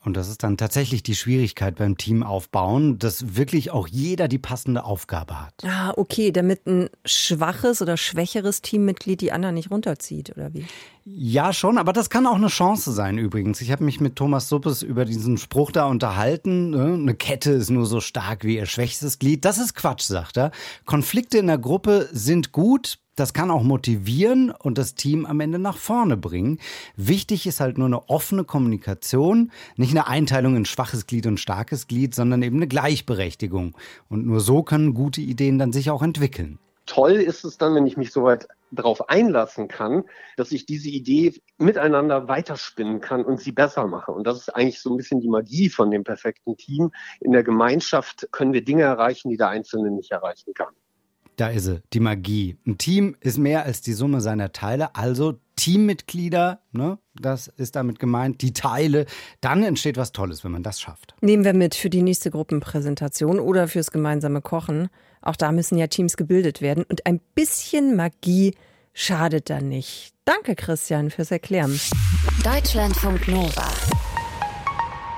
Und 0.05 0.17
das 0.19 0.29
ist 0.29 0.43
dann 0.43 0.59
tatsächlich 0.59 1.03
die 1.03 1.15
Schwierigkeit 1.15 1.77
beim 1.77 1.97
Team 1.97 2.23
aufbauen, 2.23 2.99
dass 2.99 3.37
wirklich 3.37 3.71
auch 3.71 3.89
jeder 3.89 4.29
die 4.29 4.39
passende 4.39 4.85
Aufgabe 4.85 5.41
hat. 5.41 5.55
Ah, 5.65 5.95
okay, 5.97 6.31
damit 6.31 6.67
ein 6.67 6.91
schwaches 7.07 7.81
oder 7.81 7.97
schwächeres 7.97 8.61
Teammitglied 8.61 9.23
die 9.23 9.33
anderen 9.33 9.55
nicht 9.55 9.71
runterzieht, 9.71 10.37
oder 10.37 10.53
wie? 10.53 10.67
Ja, 11.07 11.53
schon, 11.53 11.79
aber 11.79 11.93
das 11.93 12.11
kann 12.11 12.27
auch 12.27 12.37
eine 12.37 12.49
Chance 12.49 12.93
sein 12.93 13.19
übrigens. 13.19 13.61
Ich 13.61 13.73
habe 13.73 13.85
mich 13.85 14.01
mit 14.01 14.17
Thomas 14.17 14.49
Suppes 14.49 14.83
über 14.83 15.05
diesen 15.05 15.39
Spruch 15.39 15.71
da 15.71 15.87
unterhalten. 15.87 16.71
Ne? 16.71 16.95
Eine 16.95 17.15
Kette 17.15 17.53
ist 17.53 17.71
nur 17.71 17.87
so 17.87 18.01
stark 18.01 18.45
wie 18.45 18.57
ihr 18.57 18.67
schwächstes 18.67 19.19
Glied. 19.19 19.45
Das 19.45 19.59
ist 19.59 19.75
Quatsch, 19.75 20.03
sagt 20.03 20.37
er. 20.37 20.51
Konflikte 20.85 21.39
in 21.39 21.47
der 21.47 21.59
Gruppe 21.59 22.09
sind 22.13 22.53
gut, 22.53 22.99
Das 23.17 23.33
kann 23.33 23.51
auch 23.51 23.63
motivieren 23.63 24.51
und 24.51 24.77
das 24.77 24.97
Team 24.97 25.25
am 25.25 25.39
Ende 25.39 25.61
nach 25.61 25.77
vorne 25.77 26.17
bringen. 26.17 26.59
Wichtig 26.97 27.47
ist 27.47 27.61
halt 27.61 27.79
nur 27.79 27.87
eine 27.87 28.09
offene 28.09 28.43
Kommunikation, 28.43 29.53
nicht 29.77 29.93
eine 29.93 30.09
Einteilung 30.09 30.57
in 30.57 30.65
schwaches 30.65 31.07
Glied 31.07 31.27
und 31.27 31.39
starkes 31.39 31.87
Glied, 31.87 32.15
sondern 32.15 32.43
eben 32.43 32.57
eine 32.57 32.67
Gleichberechtigung. 32.67 33.77
Und 34.09 34.27
nur 34.27 34.41
so 34.41 34.65
können 34.65 34.95
gute 34.95 35.21
Ideen 35.21 35.59
dann 35.59 35.73
sich 35.73 35.91
auch 35.91 36.03
entwickeln. 36.03 36.59
Toll 36.87 37.13
ist 37.13 37.45
es 37.45 37.57
dann, 37.57 37.75
wenn 37.75 37.87
ich 37.87 37.97
mich 37.97 38.13
soweit 38.13 38.47
darauf 38.71 39.09
einlassen 39.09 39.69
kann, 39.69 40.05
dass 40.37 40.53
ich 40.53 40.67
diese 40.67 40.89
Idee 40.91 41.41
miteinander 41.57 42.29
weiterspinnen 42.29 43.01
kann 43.01 43.25
und 43.25 43.41
sie 43.41 43.53
besser 43.53 43.87
mache. 43.87 44.13
Und 44.13 44.27
das 44.27 44.39
ist 44.39 44.49
eigentlich 44.51 44.81
so 44.81 44.93
ein 44.93 44.97
bisschen 44.97 45.21
die 45.21 45.29
Magie 45.29 45.71
von 45.71 45.91
dem 45.91 46.05
perfekten 46.05 46.57
Team. 46.57 46.91
In 47.21 47.33
der 47.33 47.45
Gemeinschaft 47.45 48.29
können 48.33 48.53
wir 48.53 48.65
Dinge 48.65 48.83
erreichen, 48.83 49.31
die 49.31 49.37
der 49.37 49.49
Einzelne 49.49 49.93
nicht 49.93 50.11
erreichen 50.11 50.53
kann. 50.53 50.75
Da 51.37 51.49
ist 51.49 51.65
sie, 51.65 51.83
die 51.93 52.01
Magie. 52.01 52.57
Ein 52.67 52.79
Team 52.79 53.17
ist 53.21 53.39
mehr 53.39 53.65
als 53.65 53.81
die 53.81 53.93
Summe 53.93 54.21
seiner 54.21 54.53
Teile, 54.53 54.95
also 54.95 55.35
Teammitglieder, 55.57 56.61
ne, 56.73 56.99
das 57.15 57.49
ist 57.49 57.77
damit 57.77 57.99
gemeint, 57.99 58.43
die 58.43 58.53
Teile, 58.53 59.07
dann 59.41 59.63
entsteht 59.63 59.97
was 59.97 60.13
Tolles, 60.13 60.45
wenn 60.45 60.53
man 60.53 60.63
das 60.63 60.81
schafft. 60.81 61.15
Nehmen 61.21 61.45
wir 61.45 61.55
mit 61.55 61.75
für 61.75 61.91
die 61.91 62.03
nächste 62.03 62.31
Gruppenpräsentation 62.31 63.39
oder 63.39 63.69
fürs 63.69 63.91
gemeinsame 63.91 64.41
Kochen. 64.41 64.89
Auch 65.23 65.37
da 65.37 65.53
müssen 65.53 65.79
ja 65.79 65.87
Teams 65.87 66.17
gebildet 66.17 66.61
werden 66.61 66.85
und 66.89 67.07
ein 67.07 67.21
bisschen 67.35 67.97
Magie 67.97 68.55
schadet 68.93 69.51
da 69.51 69.61
nicht. 69.61 70.13
Danke, 70.25 70.55
Christian, 70.55 71.11
fürs 71.11 71.31
Erklären. 71.31 71.79
Deutschlandfunk 72.43 73.29
Nova. 73.29 73.69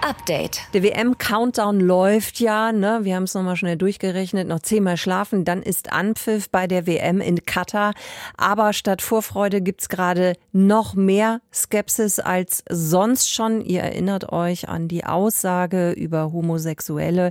Update. 0.06 0.60
Der 0.72 0.84
WM-Countdown 0.84 1.80
läuft 1.80 2.38
ja, 2.38 2.70
ne? 2.70 3.00
Wir 3.02 3.16
haben 3.16 3.24
es 3.24 3.34
nochmal 3.34 3.56
schnell 3.56 3.76
durchgerechnet, 3.76 4.46
noch 4.46 4.60
zehnmal 4.60 4.96
schlafen, 4.96 5.44
dann 5.44 5.62
ist 5.62 5.90
Anpfiff 5.92 6.48
bei 6.48 6.68
der 6.68 6.86
WM 6.86 7.20
in 7.20 7.44
Katar. 7.44 7.92
Aber 8.36 8.72
statt 8.72 9.02
Vorfreude 9.02 9.60
gibt's 9.60 9.88
gerade 9.88 10.34
noch 10.52 10.94
mehr 10.94 11.40
Skepsis 11.52 12.20
als 12.20 12.62
sonst 12.70 13.32
schon. 13.32 13.60
Ihr 13.60 13.80
erinnert 13.80 14.32
euch 14.32 14.68
an 14.68 14.86
die 14.86 15.04
Aussage 15.04 15.90
über 15.90 16.32
Homosexuelle 16.32 17.30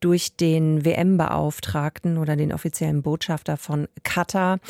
durch 0.00 0.34
den 0.34 0.86
WM-Beauftragten 0.86 2.16
oder 2.16 2.36
den 2.36 2.54
offiziellen 2.54 3.02
Botschafter 3.02 3.58
von 3.58 3.86
Katar. 4.02 4.60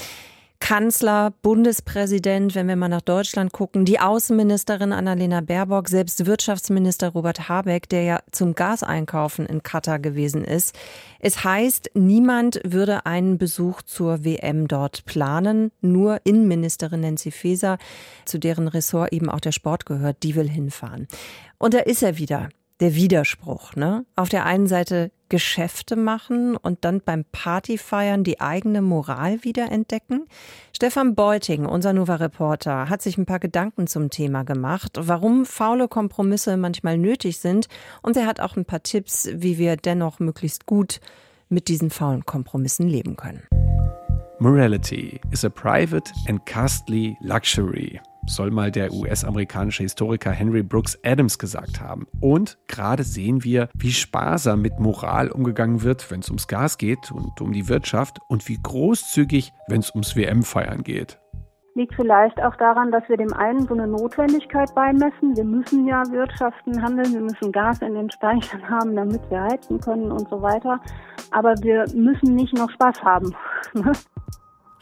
Kanzler, 0.65 1.35
Bundespräsident, 1.43 2.55
wenn 2.55 2.69
wir 2.69 2.77
mal 2.77 2.89
nach 2.89 3.03
Deutschland 3.03 3.53
gucken, 3.53 3.85
die 3.85 4.01
Außenministerin 4.01 4.95
Annalena 4.95 5.43
Baerbock, 5.43 5.91
selbst 5.91 6.25
Wirtschaftsminister 6.25 7.11
Robert 7.11 7.51
Habeck, 7.51 7.87
der 7.91 8.03
ja 8.05 8.21
zum 8.33 8.55
Gaseinkaufen 8.55 9.45
in 9.45 9.63
Katar 9.63 9.99
gewesen 9.99 10.43
ist. 10.43 10.75
Es 11.21 11.45
heißt, 11.45 11.91
niemand 11.93 12.63
würde 12.65 13.05
einen 13.05 13.37
Besuch 13.37 13.83
zur 13.83 14.25
WM 14.25 14.67
dort 14.67 15.05
planen. 15.05 15.71
Nur 15.83 16.23
Innenministerin 16.25 17.03
Nancy 17.03 17.31
Faeser, 17.31 17.77
zu 18.25 18.39
deren 18.39 18.67
Ressort 18.67 19.13
eben 19.13 19.29
auch 19.29 19.41
der 19.41 19.53
Sport 19.53 19.85
gehört, 19.85 20.23
die 20.23 20.35
will 20.35 20.49
hinfahren. 20.49 21.09
Und 21.59 21.75
da 21.75 21.81
ist 21.81 22.03
er 22.03 22.17
wieder 22.17 22.49
der 22.81 22.95
Widerspruch. 22.95 23.77
Ne? 23.77 24.05
Auf 24.17 24.29
der 24.29 24.45
einen 24.47 24.67
Seite 24.67 25.11
Geschäfte 25.29 25.97
machen 25.97 26.57
und 26.57 26.85
dann 26.85 27.01
beim 27.01 27.25
Partyfeiern 27.25 28.25
die 28.25 28.41
eigene 28.41 28.83
Moral 28.83 29.43
wiederentdecken. 29.43 30.27
Stefan 30.73 31.15
Beuting, 31.15 31.67
unser 31.67 31.93
Nova-Reporter, 31.93 32.89
hat 32.89 33.03
sich 33.03 33.19
ein 33.19 33.27
paar 33.27 33.41
Gedanken 33.41 33.87
zum 33.87 34.11
Thema 34.11 34.45
gemacht, 34.45 34.93
warum 35.01 35.47
faule 35.47 35.89
Kompromisse 35.89 36.57
manchmal 36.57 36.99
nötig 36.99 37.39
sind. 37.39 37.67
Und 38.03 38.17
er 38.17 38.27
hat 38.27 38.41
auch 38.41 38.57
ein 38.57 38.65
paar 38.65 38.83
Tipps, 38.83 39.29
wie 39.33 39.59
wir 39.59 39.77
dennoch 39.77 40.21
möglichst 40.21 40.67
gut 40.67 41.01
mit 41.49 41.69
diesen 41.69 41.91
faulen 41.91 42.25
Kompromissen 42.25 42.89
leben 42.89 43.17
können. 43.17 43.47
Morality 44.41 45.21
is 45.31 45.45
a 45.45 45.49
private 45.49 46.13
and 46.29 46.45
costly 46.45 47.17
luxury 47.21 48.01
soll 48.27 48.51
mal 48.51 48.71
der 48.71 48.93
US-amerikanische 48.93 49.83
Historiker 49.83 50.31
Henry 50.31 50.63
Brooks 50.63 50.99
Adams 51.05 51.39
gesagt 51.39 51.81
haben. 51.81 52.07
Und 52.21 52.59
gerade 52.69 53.03
sehen 53.03 53.45
wir, 53.45 53.69
wie 53.75 53.93
sparsam 53.93 54.63
mit 54.63 54.79
Moral 54.79 55.31
umgegangen 55.31 55.83
wird, 55.83 56.11
wenn 56.11 56.21
es 56.21 56.29
ums 56.29 56.49
Gas 56.49 56.79
geht 56.79 57.11
und 57.11 57.41
um 57.41 57.53
die 57.53 57.69
Wirtschaft 57.69 58.19
und 58.29 58.49
wie 58.49 58.59
großzügig, 58.63 59.53
wenn 59.69 59.81
es 59.81 59.91
ums 59.91 60.17
WM-Feiern 60.17 60.83
geht. 60.83 61.19
Liegt 61.77 61.95
vielleicht 61.95 62.41
auch 62.41 62.55
daran, 62.55 62.93
dass 62.93 63.09
wir 63.09 63.17
dem 63.17 63.33
einen 63.33 63.67
so 63.67 63.75
eine 63.75 63.89
Notwendigkeit 63.89 64.73
beimessen. 64.77 65.37
Wir 65.37 65.43
müssen 65.43 65.89
ja 65.89 66.05
wirtschaften, 66.09 66.81
handeln, 66.81 67.13
wir 67.13 67.21
müssen 67.21 67.51
Gas 67.51 67.83
in 67.83 67.95
den 67.95 68.11
Speichern 68.13 68.69
haben, 68.71 68.95
damit 68.95 69.29
wir 69.29 69.43
heizen 69.43 69.81
können 69.81 70.13
und 70.13 70.29
so 70.29 70.41
weiter. 70.41 70.81
Aber 71.33 71.55
wir 71.63 71.85
müssen 71.93 72.37
nicht 72.37 72.55
noch 72.55 72.71
Spaß 72.71 73.03
haben. 73.03 73.35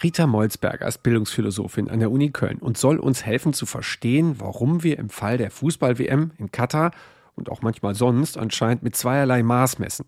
Rita 0.03 0.27
Molzberger 0.27 0.89
ist 0.89 1.05
Bildungsphilosophin 1.05 1.89
an 1.89 2.01
der 2.01 2.11
Uni 2.11 2.31
Köln 2.31 2.59
und 2.59 2.77
soll 2.77 2.99
uns 2.99 3.25
helfen 3.25 3.53
zu 3.53 3.67
verstehen, 3.67 4.37
warum 4.41 4.83
wir 4.83 4.99
im 4.99 5.09
Fall 5.09 5.39
der 5.39 5.53
Fußball-WM 5.53 6.33
in 6.39 6.51
Katar 6.51 6.91
und 7.37 7.49
auch 7.49 7.63
manchmal 7.63 7.95
sonst 7.95 8.37
anscheinend 8.37 8.83
mit 8.83 8.97
zweierlei 8.97 9.45
Maß 9.45 9.79
messen. 9.79 10.07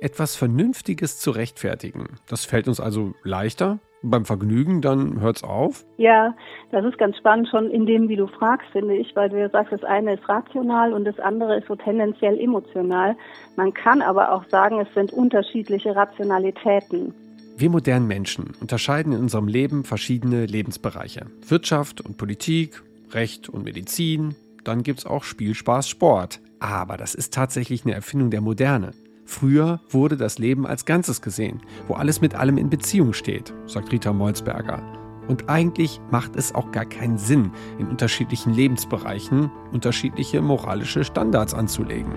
Etwas 0.00 0.34
Vernünftiges 0.34 1.20
zu 1.20 1.30
rechtfertigen, 1.30 2.18
das 2.28 2.44
fällt 2.44 2.66
uns 2.66 2.80
also 2.80 3.14
leichter. 3.22 3.78
Beim 4.02 4.24
Vergnügen, 4.24 4.82
dann 4.82 5.20
hört's 5.20 5.42
auf? 5.42 5.84
Ja, 5.96 6.34
das 6.70 6.84
ist 6.84 6.98
ganz 6.98 7.16
spannend 7.16 7.48
schon 7.48 7.70
in 7.70 7.86
dem, 7.86 8.08
wie 8.08 8.16
du 8.16 8.26
fragst, 8.26 8.68
finde 8.70 8.94
ich, 8.94 9.16
weil 9.16 9.30
du 9.30 9.48
sagst, 9.48 9.72
das 9.72 9.84
eine 9.84 10.14
ist 10.14 10.28
rational 10.28 10.92
und 10.92 11.04
das 11.04 11.18
andere 11.18 11.58
ist 11.58 11.66
so 11.66 11.76
tendenziell 11.76 12.38
emotional. 12.38 13.16
Man 13.56 13.72
kann 13.72 14.02
aber 14.02 14.32
auch 14.32 14.44
sagen, 14.48 14.80
es 14.80 14.92
sind 14.94 15.12
unterschiedliche 15.12 15.96
Rationalitäten. 15.96 17.14
Wir 17.58 17.70
modernen 17.70 18.06
Menschen 18.06 18.52
unterscheiden 18.60 19.14
in 19.14 19.20
unserem 19.20 19.48
Leben 19.48 19.82
verschiedene 19.82 20.44
Lebensbereiche. 20.44 21.24
Wirtschaft 21.48 22.02
und 22.02 22.18
Politik, 22.18 22.82
Recht 23.12 23.48
und 23.48 23.64
Medizin, 23.64 24.34
dann 24.62 24.82
gibt 24.82 24.98
es 24.98 25.06
auch 25.06 25.24
Spiel, 25.24 25.54
Spaß, 25.54 25.88
Sport. 25.88 26.40
Aber 26.60 26.98
das 26.98 27.14
ist 27.14 27.32
tatsächlich 27.32 27.86
eine 27.86 27.94
Erfindung 27.94 28.30
der 28.30 28.42
Moderne. 28.42 28.92
Früher 29.24 29.80
wurde 29.88 30.18
das 30.18 30.38
Leben 30.38 30.66
als 30.66 30.84
Ganzes 30.84 31.22
gesehen, 31.22 31.62
wo 31.88 31.94
alles 31.94 32.20
mit 32.20 32.34
allem 32.34 32.58
in 32.58 32.68
Beziehung 32.68 33.14
steht, 33.14 33.54
sagt 33.64 33.90
Rita 33.90 34.12
Molzberger. 34.12 34.82
Und 35.26 35.48
eigentlich 35.48 35.98
macht 36.10 36.36
es 36.36 36.54
auch 36.54 36.70
gar 36.72 36.84
keinen 36.84 37.16
Sinn, 37.16 37.52
in 37.78 37.88
unterschiedlichen 37.88 38.52
Lebensbereichen 38.52 39.50
unterschiedliche 39.72 40.42
moralische 40.42 41.04
Standards 41.04 41.54
anzulegen. 41.54 42.12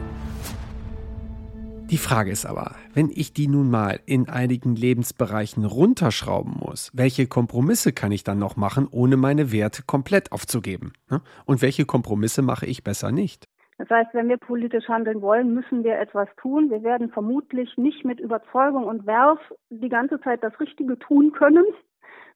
Die 1.90 1.98
Frage 1.98 2.30
ist 2.30 2.46
aber, 2.46 2.76
wenn 2.94 3.10
ich 3.10 3.34
die 3.34 3.48
nun 3.48 3.72
mal 3.72 4.00
in 4.06 4.30
einigen 4.30 4.76
Lebensbereichen 4.76 5.66
runterschrauben 5.66 6.54
muss, 6.60 6.92
welche 6.94 7.26
Kompromisse 7.26 7.94
kann 7.94 8.12
ich 8.12 8.24
dann 8.24 8.38
noch 8.38 8.56
machen, 8.56 8.88
ohne 8.92 9.18
meine 9.18 9.52
Werte 9.52 9.82
komplett 9.82 10.32
aufzugeben? 10.32 10.94
Ne? 11.10 11.22
Und 11.48 11.64
welche 11.64 11.86
Kompromisse 11.86 12.44
mache 12.44 12.68
ich 12.68 12.84
besser 12.84 13.12
nicht? 13.12 13.48
Das 13.80 13.90
heißt, 13.90 14.14
wenn 14.14 14.30
wir 14.30 14.38
politisch 14.38 14.88
handeln 14.88 15.24
wollen, 15.24 15.56
müssen 15.56 15.84
wir 15.84 15.98
etwas 15.98 16.28
tun. 16.40 16.70
Wir 16.70 16.84
werden 16.84 17.10
vermutlich 17.10 17.76
nicht 17.76 18.06
mit 18.06 18.20
Überzeugung 18.20 18.84
und 18.84 19.08
Werf 19.08 19.40
die 19.72 19.90
ganze 19.90 20.22
Zeit 20.22 20.44
das 20.44 20.60
Richtige 20.60 21.00
tun 21.00 21.32
können. 21.32 21.66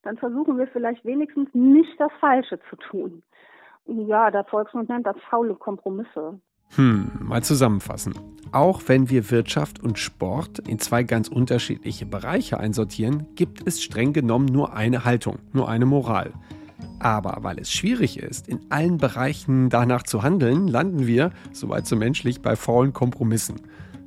Dann 0.01 0.17
versuchen 0.17 0.57
wir 0.57 0.65
vielleicht 0.65 1.05
wenigstens 1.05 1.49
nicht 1.53 1.99
das 1.99 2.11
Falsche 2.19 2.59
zu 2.71 2.75
tun. 2.77 3.21
Ja, 3.85 4.31
der 4.31 4.45
Volksmund 4.45 4.89
nennt 4.89 5.05
das 5.05 5.17
faule 5.29 5.53
Kompromisse. 5.53 6.39
Hm, 6.75 7.11
mal 7.21 7.43
zusammenfassen. 7.43 8.13
Auch 8.51 8.83
wenn 8.87 9.09
wir 9.09 9.31
Wirtschaft 9.31 9.81
und 9.81 9.97
Sport 9.97 10.59
in 10.59 10.77
zwei 10.77 11.03
ganz 11.03 11.27
unterschiedliche 11.27 12.05
Bereiche 12.05 12.59
einsortieren, 12.59 13.25
gibt 13.35 13.67
es 13.67 13.81
streng 13.81 14.13
genommen 14.13 14.45
nur 14.45 14.73
eine 14.73 15.05
Haltung, 15.05 15.39
nur 15.53 15.69
eine 15.69 15.85
Moral. 15.85 16.33
Aber 16.99 17.39
weil 17.41 17.59
es 17.59 17.71
schwierig 17.71 18.19
ist, 18.19 18.47
in 18.47 18.59
allen 18.69 18.97
Bereichen 18.97 19.69
danach 19.69 20.03
zu 20.03 20.23
handeln, 20.23 20.67
landen 20.67 21.07
wir, 21.07 21.31
soweit 21.51 21.87
so 21.87 21.95
menschlich, 21.95 22.41
bei 22.41 22.55
faulen 22.55 22.93
Kompromissen. 22.93 23.55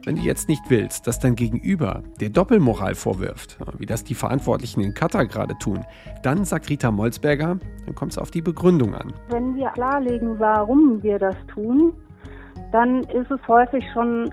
Wenn 0.04 0.16
du 0.16 0.22
jetzt 0.22 0.48
nicht 0.48 0.62
willst, 0.68 1.08
dass 1.08 1.18
dein 1.18 1.34
Gegenüber 1.34 2.04
dir 2.20 2.30
Doppelmoral 2.30 2.94
vorwirft, 2.94 3.58
wie 3.78 3.86
das 3.86 4.04
die 4.04 4.14
Verantwortlichen 4.14 4.80
in 4.80 4.94
Katar 4.94 5.26
gerade 5.26 5.58
tun, 5.58 5.84
dann, 6.22 6.44
sagt 6.44 6.68
Rita 6.70 6.92
Molzberger, 6.92 7.58
dann 7.84 7.94
kommt 7.96 8.12
es 8.12 8.18
auf 8.18 8.30
die 8.30 8.42
Begründung 8.42 8.94
an. 8.94 9.12
Wenn 9.28 9.56
wir 9.56 9.70
klarlegen, 9.70 10.38
warum 10.38 11.02
wir 11.02 11.18
das 11.18 11.34
tun, 11.52 11.92
dann 12.72 13.00
ist 13.04 13.30
es 13.30 13.40
häufig 13.48 13.84
schon 13.92 14.30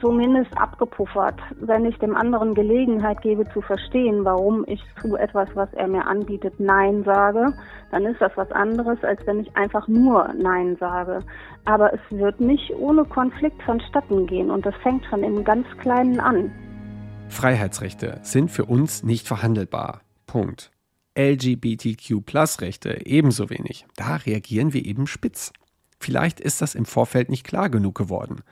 zumindest 0.00 0.56
abgepuffert, 0.56 1.40
wenn 1.60 1.84
ich 1.84 1.98
dem 1.98 2.16
anderen 2.16 2.54
Gelegenheit 2.54 3.20
gebe 3.22 3.44
zu 3.52 3.60
verstehen, 3.60 4.24
warum 4.24 4.64
ich 4.66 4.80
zu 5.00 5.16
etwas, 5.16 5.48
was 5.54 5.72
er 5.74 5.88
mir 5.88 6.06
anbietet, 6.06 6.54
Nein 6.58 7.02
sage, 7.04 7.52
dann 7.90 8.04
ist 8.04 8.20
das 8.20 8.32
was 8.36 8.50
anderes, 8.52 9.02
als 9.02 9.20
wenn 9.26 9.40
ich 9.40 9.56
einfach 9.56 9.88
nur 9.88 10.32
Nein 10.34 10.76
sage. 10.78 11.20
Aber 11.64 11.92
es 11.92 12.00
wird 12.10 12.40
nicht 12.40 12.72
ohne 12.78 13.04
Konflikt 13.04 13.62
vonstatten 13.62 14.26
gehen 14.26 14.50
und 14.50 14.64
das 14.64 14.74
fängt 14.82 15.04
schon 15.06 15.24
im 15.24 15.44
ganz 15.44 15.66
Kleinen 15.78 16.20
an. 16.20 16.52
Freiheitsrechte 17.28 18.20
sind 18.22 18.50
für 18.50 18.64
uns 18.64 19.02
nicht 19.02 19.26
verhandelbar. 19.26 20.00
Punkt. 20.26 20.70
LGBTQ-Plus-Rechte 21.16 23.06
ebenso 23.06 23.50
wenig. 23.50 23.86
Da 23.96 24.16
reagieren 24.16 24.72
wir 24.72 24.84
eben 24.84 25.06
spitz. 25.06 25.52
Vielleicht 25.98 26.40
ist 26.40 26.62
das 26.62 26.74
im 26.74 26.84
Vorfeld 26.84 27.28
nicht 27.28 27.46
klar 27.46 27.68
genug 27.70 27.96
geworden. 27.96 28.42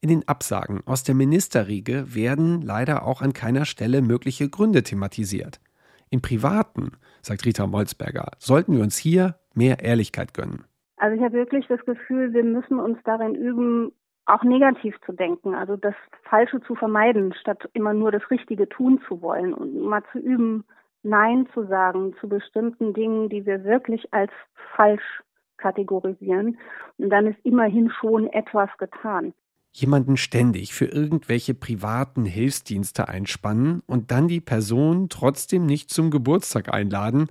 In 0.00 0.08
den 0.08 0.28
Absagen 0.28 0.82
aus 0.86 1.04
der 1.04 1.14
Ministerriege 1.14 2.14
werden 2.14 2.60
leider 2.60 3.06
auch 3.06 3.22
an 3.22 3.32
keiner 3.32 3.64
Stelle 3.64 4.02
mögliche 4.02 4.48
Gründe 4.48 4.82
thematisiert. 4.82 5.60
Im 6.10 6.20
Privaten, 6.22 6.92
sagt 7.22 7.44
Rita 7.44 7.66
Molzberger, 7.66 8.32
sollten 8.38 8.76
wir 8.76 8.82
uns 8.82 8.96
hier 8.96 9.36
mehr 9.54 9.80
Ehrlichkeit 9.82 10.34
gönnen. 10.34 10.64
Also 10.98 11.16
ich 11.16 11.22
habe 11.22 11.34
wirklich 11.34 11.66
das 11.66 11.84
Gefühl, 11.84 12.32
wir 12.32 12.44
müssen 12.44 12.78
uns 12.78 12.98
darin 13.04 13.34
üben, 13.34 13.92
auch 14.26 14.42
negativ 14.42 14.94
zu 15.04 15.12
denken, 15.12 15.54
also 15.54 15.76
das 15.76 15.94
Falsche 16.24 16.60
zu 16.60 16.74
vermeiden, 16.74 17.32
statt 17.40 17.68
immer 17.74 17.92
nur 17.92 18.10
das 18.10 18.28
Richtige 18.30 18.68
tun 18.68 19.00
zu 19.06 19.22
wollen 19.22 19.54
und 19.54 19.80
mal 19.80 20.02
zu 20.12 20.18
üben, 20.18 20.64
Nein 21.02 21.48
zu 21.54 21.66
sagen 21.66 22.14
zu 22.20 22.28
bestimmten 22.28 22.92
Dingen, 22.92 23.28
die 23.28 23.46
wir 23.46 23.62
wirklich 23.62 24.12
als 24.12 24.32
falsch 24.74 25.22
kategorisieren. 25.58 26.58
Und 26.98 27.10
dann 27.10 27.26
ist 27.26 27.38
immerhin 27.44 27.90
schon 28.00 28.26
etwas 28.28 28.70
getan. 28.78 29.32
Jemanden 29.72 30.16
ständig 30.16 30.72
für 30.72 30.86
irgendwelche 30.86 31.52
privaten 31.52 32.24
Hilfsdienste 32.24 33.08
einspannen 33.08 33.82
und 33.86 34.10
dann 34.10 34.26
die 34.26 34.40
Person 34.40 35.08
trotzdem 35.10 35.66
nicht 35.66 35.90
zum 35.90 36.10
Geburtstag 36.10 36.72
einladen, 36.72 37.28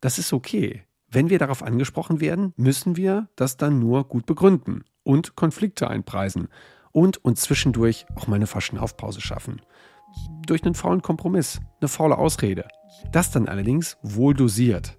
das 0.00 0.18
ist 0.18 0.32
okay. 0.32 0.82
Wenn 1.08 1.30
wir 1.30 1.38
darauf 1.38 1.62
angesprochen 1.62 2.20
werden, 2.20 2.52
müssen 2.56 2.96
wir 2.96 3.28
das 3.36 3.56
dann 3.56 3.78
nur 3.78 4.08
gut 4.08 4.26
begründen 4.26 4.84
und 5.04 5.36
Konflikte 5.36 5.88
einpreisen 5.88 6.48
und 6.90 7.24
uns 7.24 7.42
zwischendurch 7.42 8.06
auch 8.16 8.26
mal 8.26 8.36
eine 8.36 8.48
Verschnaufpause 8.48 9.20
schaffen. 9.20 9.62
Durch 10.46 10.64
einen 10.64 10.74
faulen 10.74 11.02
Kompromiss, 11.02 11.60
eine 11.80 11.88
faule 11.88 12.18
Ausrede. 12.18 12.66
Das 13.12 13.30
dann 13.30 13.48
allerdings 13.48 13.96
wohl 14.02 14.34
dosiert. 14.34 14.98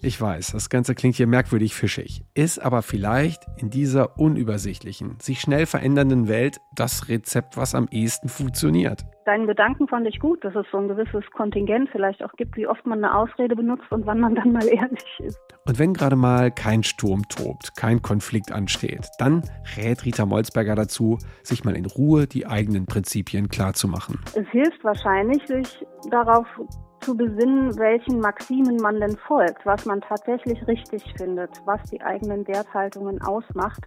Ich 0.00 0.20
weiß, 0.20 0.52
das 0.52 0.70
Ganze 0.70 0.94
klingt 0.94 1.16
hier 1.16 1.26
merkwürdig 1.26 1.74
fischig, 1.74 2.22
ist 2.34 2.60
aber 2.60 2.82
vielleicht 2.82 3.44
in 3.56 3.68
dieser 3.68 4.16
unübersichtlichen, 4.16 5.16
sich 5.20 5.40
schnell 5.40 5.66
verändernden 5.66 6.28
Welt 6.28 6.58
das 6.76 7.08
Rezept, 7.08 7.56
was 7.56 7.74
am 7.74 7.88
ehesten 7.90 8.28
funktioniert. 8.28 9.04
Deinen 9.24 9.48
Gedanken 9.48 9.88
fand 9.88 10.06
ich 10.06 10.20
gut, 10.20 10.44
dass 10.44 10.54
es 10.54 10.66
so 10.70 10.78
ein 10.78 10.86
gewisses 10.86 11.24
Kontingent 11.32 11.88
vielleicht 11.90 12.22
auch 12.22 12.32
gibt, 12.36 12.56
wie 12.56 12.68
oft 12.68 12.86
man 12.86 13.04
eine 13.04 13.12
Ausrede 13.14 13.56
benutzt 13.56 13.90
und 13.90 14.06
wann 14.06 14.20
man 14.20 14.36
dann 14.36 14.52
mal 14.52 14.64
ehrlich 14.64 15.18
ist. 15.18 15.40
Und 15.66 15.80
wenn 15.80 15.94
gerade 15.94 16.16
mal 16.16 16.52
kein 16.52 16.84
Sturm 16.84 17.28
tobt, 17.28 17.76
kein 17.76 18.00
Konflikt 18.00 18.52
ansteht, 18.52 19.08
dann 19.18 19.42
rät 19.76 20.04
Rita 20.04 20.26
Molzberger 20.26 20.76
dazu, 20.76 21.18
sich 21.42 21.64
mal 21.64 21.76
in 21.76 21.86
Ruhe 21.86 22.28
die 22.28 22.46
eigenen 22.46 22.86
Prinzipien 22.86 23.48
klarzumachen. 23.48 24.20
Es 24.36 24.46
hilft 24.50 24.82
wahrscheinlich, 24.84 25.44
sich 25.46 25.84
darauf 26.10 26.46
zu 27.00 27.16
besinnen, 27.16 27.76
welchen 27.78 28.20
Maximen 28.20 28.76
man 28.76 29.00
denn 29.00 29.16
folgt, 29.26 29.64
was 29.64 29.84
man 29.84 30.00
tatsächlich 30.00 30.66
richtig 30.66 31.02
findet, 31.16 31.50
was 31.64 31.82
die 31.90 32.00
eigenen 32.00 32.46
Werthaltungen 32.46 33.20
ausmacht. 33.22 33.80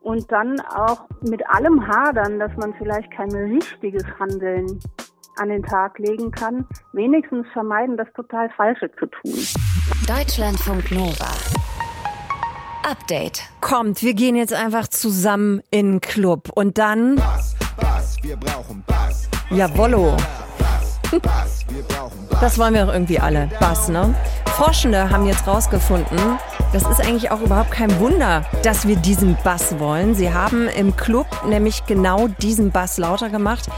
Und 0.00 0.30
dann 0.30 0.60
auch 0.60 1.06
mit 1.22 1.42
allem 1.48 1.86
hadern, 1.86 2.38
dass 2.38 2.56
man 2.56 2.74
vielleicht 2.74 3.10
kein 3.10 3.30
richtiges 3.32 4.04
Handeln 4.18 4.80
an 5.38 5.48
den 5.48 5.62
Tag 5.62 5.98
legen 5.98 6.30
kann, 6.30 6.66
wenigstens 6.92 7.46
vermeiden, 7.52 7.96
das 7.96 8.08
total 8.14 8.48
Falsche 8.56 8.90
zu 8.98 9.06
tun. 9.06 9.34
Deutschlandfunk 10.06 10.90
Nova. 10.92 11.30
Update. 12.88 13.42
Kommt, 13.60 14.02
wir 14.02 14.14
gehen 14.14 14.36
jetzt 14.36 14.54
einfach 14.54 14.86
zusammen 14.86 15.60
in 15.70 15.94
den 15.94 16.00
Club 16.00 16.50
und 16.54 16.78
dann. 16.78 17.16
Bass, 17.16 17.56
Bass, 17.76 18.16
wir 18.22 18.36
brauchen 18.36 18.84
Bass. 18.86 19.28
Jawollo. 19.50 20.16
Das 22.40 22.58
wollen 22.58 22.74
wir 22.74 22.84
doch 22.84 22.92
irgendwie 22.92 23.18
alle. 23.18 23.48
Bass, 23.60 23.88
ne? 23.88 24.14
Forschende 24.56 25.08
haben 25.08 25.26
jetzt 25.26 25.46
rausgefunden, 25.46 26.38
das 26.72 26.82
ist 26.82 27.00
eigentlich 27.00 27.30
auch 27.30 27.40
überhaupt 27.40 27.70
kein 27.70 27.98
Wunder, 27.98 28.44
dass 28.62 28.86
wir 28.86 28.96
diesen 28.96 29.38
Bass 29.42 29.78
wollen. 29.78 30.14
Sie 30.14 30.32
haben 30.32 30.68
im 30.68 30.96
Club 30.96 31.26
nämlich 31.46 31.86
genau 31.86 32.28
diesen 32.28 32.72
Bass 32.72 32.98
lauter 32.98 33.30
gemacht. 33.30 33.70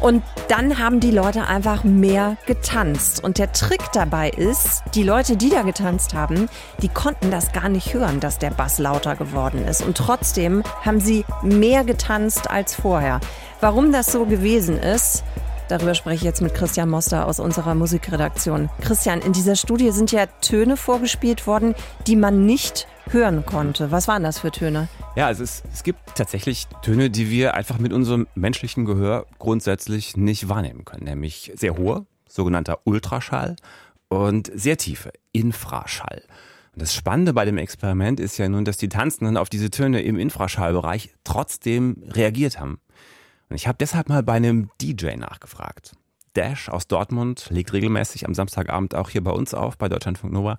Und 0.00 0.22
dann 0.46 0.78
haben 0.78 1.00
die 1.00 1.10
Leute 1.10 1.48
einfach 1.48 1.82
mehr 1.82 2.36
getanzt. 2.46 3.24
Und 3.24 3.38
der 3.38 3.52
Trick 3.52 3.82
dabei 3.92 4.30
ist, 4.30 4.84
die 4.94 5.02
Leute, 5.02 5.36
die 5.36 5.50
da 5.50 5.62
getanzt 5.62 6.14
haben, 6.14 6.48
die 6.82 6.88
konnten 6.88 7.32
das 7.32 7.52
gar 7.52 7.68
nicht 7.68 7.94
hören, 7.94 8.20
dass 8.20 8.38
der 8.38 8.50
Bass 8.50 8.78
lauter 8.78 9.16
geworden 9.16 9.66
ist. 9.66 9.82
Und 9.82 9.96
trotzdem 9.96 10.62
haben 10.84 11.00
sie 11.00 11.24
mehr 11.42 11.82
getanzt 11.82 12.48
als 12.48 12.76
vorher. 12.76 13.18
Warum 13.60 13.90
das 13.90 14.12
so 14.12 14.24
gewesen 14.24 14.78
ist, 14.78 15.24
Darüber 15.68 15.94
spreche 15.94 16.16
ich 16.16 16.22
jetzt 16.22 16.40
mit 16.40 16.54
Christian 16.54 16.88
Moster 16.88 17.26
aus 17.26 17.40
unserer 17.40 17.74
Musikredaktion. 17.74 18.70
Christian, 18.80 19.20
in 19.20 19.34
dieser 19.34 19.54
Studie 19.54 19.90
sind 19.90 20.10
ja 20.12 20.24
Töne 20.40 20.78
vorgespielt 20.78 21.46
worden, 21.46 21.74
die 22.06 22.16
man 22.16 22.46
nicht 22.46 22.88
hören 23.10 23.44
konnte. 23.44 23.90
Was 23.90 24.08
waren 24.08 24.22
das 24.22 24.38
für 24.38 24.50
Töne? 24.50 24.88
Ja, 25.14 25.26
also 25.26 25.42
es, 25.42 25.62
es 25.70 25.82
gibt 25.82 26.00
tatsächlich 26.14 26.68
Töne, 26.80 27.10
die 27.10 27.30
wir 27.30 27.52
einfach 27.54 27.78
mit 27.78 27.92
unserem 27.92 28.26
menschlichen 28.34 28.86
Gehör 28.86 29.26
grundsätzlich 29.38 30.16
nicht 30.16 30.48
wahrnehmen 30.48 30.86
können. 30.86 31.04
Nämlich 31.04 31.52
sehr 31.54 31.76
hohe, 31.76 32.06
sogenannter 32.26 32.78
Ultraschall 32.84 33.56
und 34.08 34.50
sehr 34.54 34.78
tiefe, 34.78 35.12
Infraschall. 35.32 36.22
Und 36.72 36.80
das 36.82 36.94
Spannende 36.94 37.34
bei 37.34 37.44
dem 37.44 37.58
Experiment 37.58 38.20
ist 38.20 38.38
ja 38.38 38.48
nun, 38.48 38.64
dass 38.64 38.78
die 38.78 38.88
Tanzenden 38.88 39.36
auf 39.36 39.50
diese 39.50 39.68
Töne 39.68 40.00
im 40.00 40.18
Infraschallbereich 40.18 41.10
trotzdem 41.24 42.02
reagiert 42.06 42.58
haben. 42.58 42.80
Und 43.48 43.56
ich 43.56 43.66
habe 43.66 43.78
deshalb 43.78 44.08
mal 44.08 44.22
bei 44.22 44.34
einem 44.34 44.70
DJ 44.80 45.16
nachgefragt. 45.16 45.92
Dash 46.34 46.68
aus 46.68 46.86
Dortmund 46.86 47.48
legt 47.50 47.72
regelmäßig 47.72 48.26
am 48.26 48.34
Samstagabend 48.34 48.94
auch 48.94 49.10
hier 49.10 49.24
bei 49.24 49.30
uns 49.30 49.54
auf, 49.54 49.78
bei 49.78 49.88
Deutschlandfunk 49.88 50.32
Nova. 50.32 50.58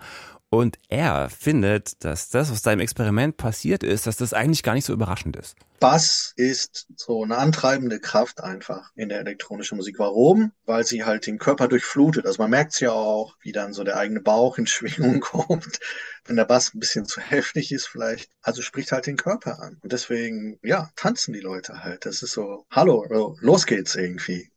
Und 0.49 0.77
er 0.89 1.29
findet, 1.29 2.03
dass 2.03 2.29
das, 2.29 2.51
was 2.51 2.63
seinem 2.63 2.79
Experiment 2.79 3.37
passiert 3.37 3.83
ist, 3.83 4.07
dass 4.07 4.17
das 4.17 4.33
eigentlich 4.33 4.63
gar 4.63 4.73
nicht 4.73 4.85
so 4.85 4.93
überraschend 4.93 5.35
ist. 5.35 5.55
Bass 5.79 6.33
ist 6.35 6.87
so 6.95 7.23
eine 7.23 7.37
antreibende 7.37 7.99
Kraft 7.99 8.43
einfach 8.43 8.91
in 8.95 9.09
der 9.09 9.19
elektronischen 9.19 9.77
Musik. 9.77 9.99
Warum? 9.99 10.51
Weil 10.65 10.85
sie 10.85 11.03
halt 11.03 11.25
den 11.25 11.37
Körper 11.37 11.67
durchflutet. 11.67 12.25
Also 12.25 12.41
man 12.41 12.51
merkt 12.51 12.73
es 12.73 12.79
ja 12.79 12.91
auch, 12.91 13.35
wie 13.41 13.51
dann 13.51 13.73
so 13.73 13.83
der 13.83 13.97
eigene 13.97 14.21
Bauch 14.21 14.57
in 14.57 14.67
Schwingung 14.67 15.19
kommt. 15.19 15.79
Wenn 16.25 16.35
der 16.35 16.45
Bass 16.45 16.73
ein 16.73 16.79
bisschen 16.79 17.05
zu 17.05 17.21
heftig 17.21 17.71
ist 17.71 17.87
vielleicht. 17.87 18.29
Also 18.41 18.61
spricht 18.61 18.91
halt 18.91 19.07
den 19.07 19.17
Körper 19.17 19.59
an. 19.61 19.77
Und 19.81 19.91
deswegen, 19.91 20.59
ja, 20.61 20.89
tanzen 20.95 21.33
die 21.33 21.39
Leute 21.39 21.83
halt. 21.83 22.05
Das 22.05 22.21
ist 22.21 22.33
so, 22.33 22.65
hallo, 22.69 23.35
los 23.39 23.65
geht's 23.65 23.95
irgendwie. 23.95 24.51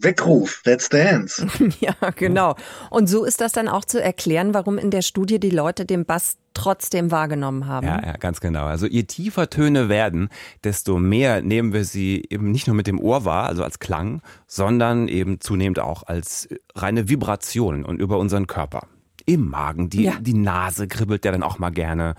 Weckruf, 0.00 0.62
let's 0.64 0.88
dance. 0.88 1.46
ja, 1.80 1.94
genau. 2.16 2.56
Und 2.90 3.08
so 3.08 3.24
ist 3.24 3.40
das 3.40 3.52
dann 3.52 3.68
auch 3.68 3.84
zu 3.84 4.02
erklären, 4.02 4.54
warum 4.54 4.78
in 4.78 4.90
der 4.90 5.02
Studie 5.02 5.38
die 5.38 5.50
Leute 5.50 5.86
den 5.86 6.04
Bass 6.04 6.36
trotzdem 6.54 7.10
wahrgenommen 7.10 7.66
haben. 7.66 7.86
Ja, 7.86 8.02
ja, 8.04 8.16
ganz 8.16 8.40
genau. 8.40 8.64
Also 8.64 8.86
je 8.86 9.02
tiefer 9.02 9.50
Töne 9.50 9.88
werden, 9.88 10.28
desto 10.62 10.98
mehr 10.98 11.42
nehmen 11.42 11.72
wir 11.72 11.84
sie 11.84 12.24
eben 12.30 12.50
nicht 12.50 12.66
nur 12.66 12.76
mit 12.76 12.86
dem 12.86 13.00
Ohr 13.00 13.24
wahr, 13.24 13.46
also 13.46 13.62
als 13.64 13.78
Klang, 13.78 14.22
sondern 14.46 15.08
eben 15.08 15.40
zunehmend 15.40 15.78
auch 15.80 16.04
als 16.04 16.48
reine 16.74 17.08
Vibration 17.08 17.84
und 17.84 18.00
über 18.00 18.18
unseren 18.18 18.46
Körper. 18.46 18.86
Im 19.26 19.48
Magen, 19.48 19.90
die, 19.90 20.04
ja. 20.04 20.14
die 20.20 20.34
Nase 20.34 20.86
kribbelt 20.86 21.24
ja 21.24 21.32
dann 21.32 21.42
auch 21.42 21.58
mal 21.58 21.70
gerne. 21.70 22.14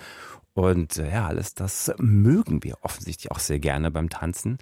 Und 0.53 0.97
äh, 0.97 1.11
ja, 1.11 1.27
alles 1.27 1.53
das 1.53 1.93
mögen 1.97 2.63
wir 2.63 2.77
offensichtlich 2.81 3.29
auch 3.29 3.39
sehr 3.39 3.59
gerne 3.59 3.91
beim 3.91 4.09
Tanzen. 4.09 4.57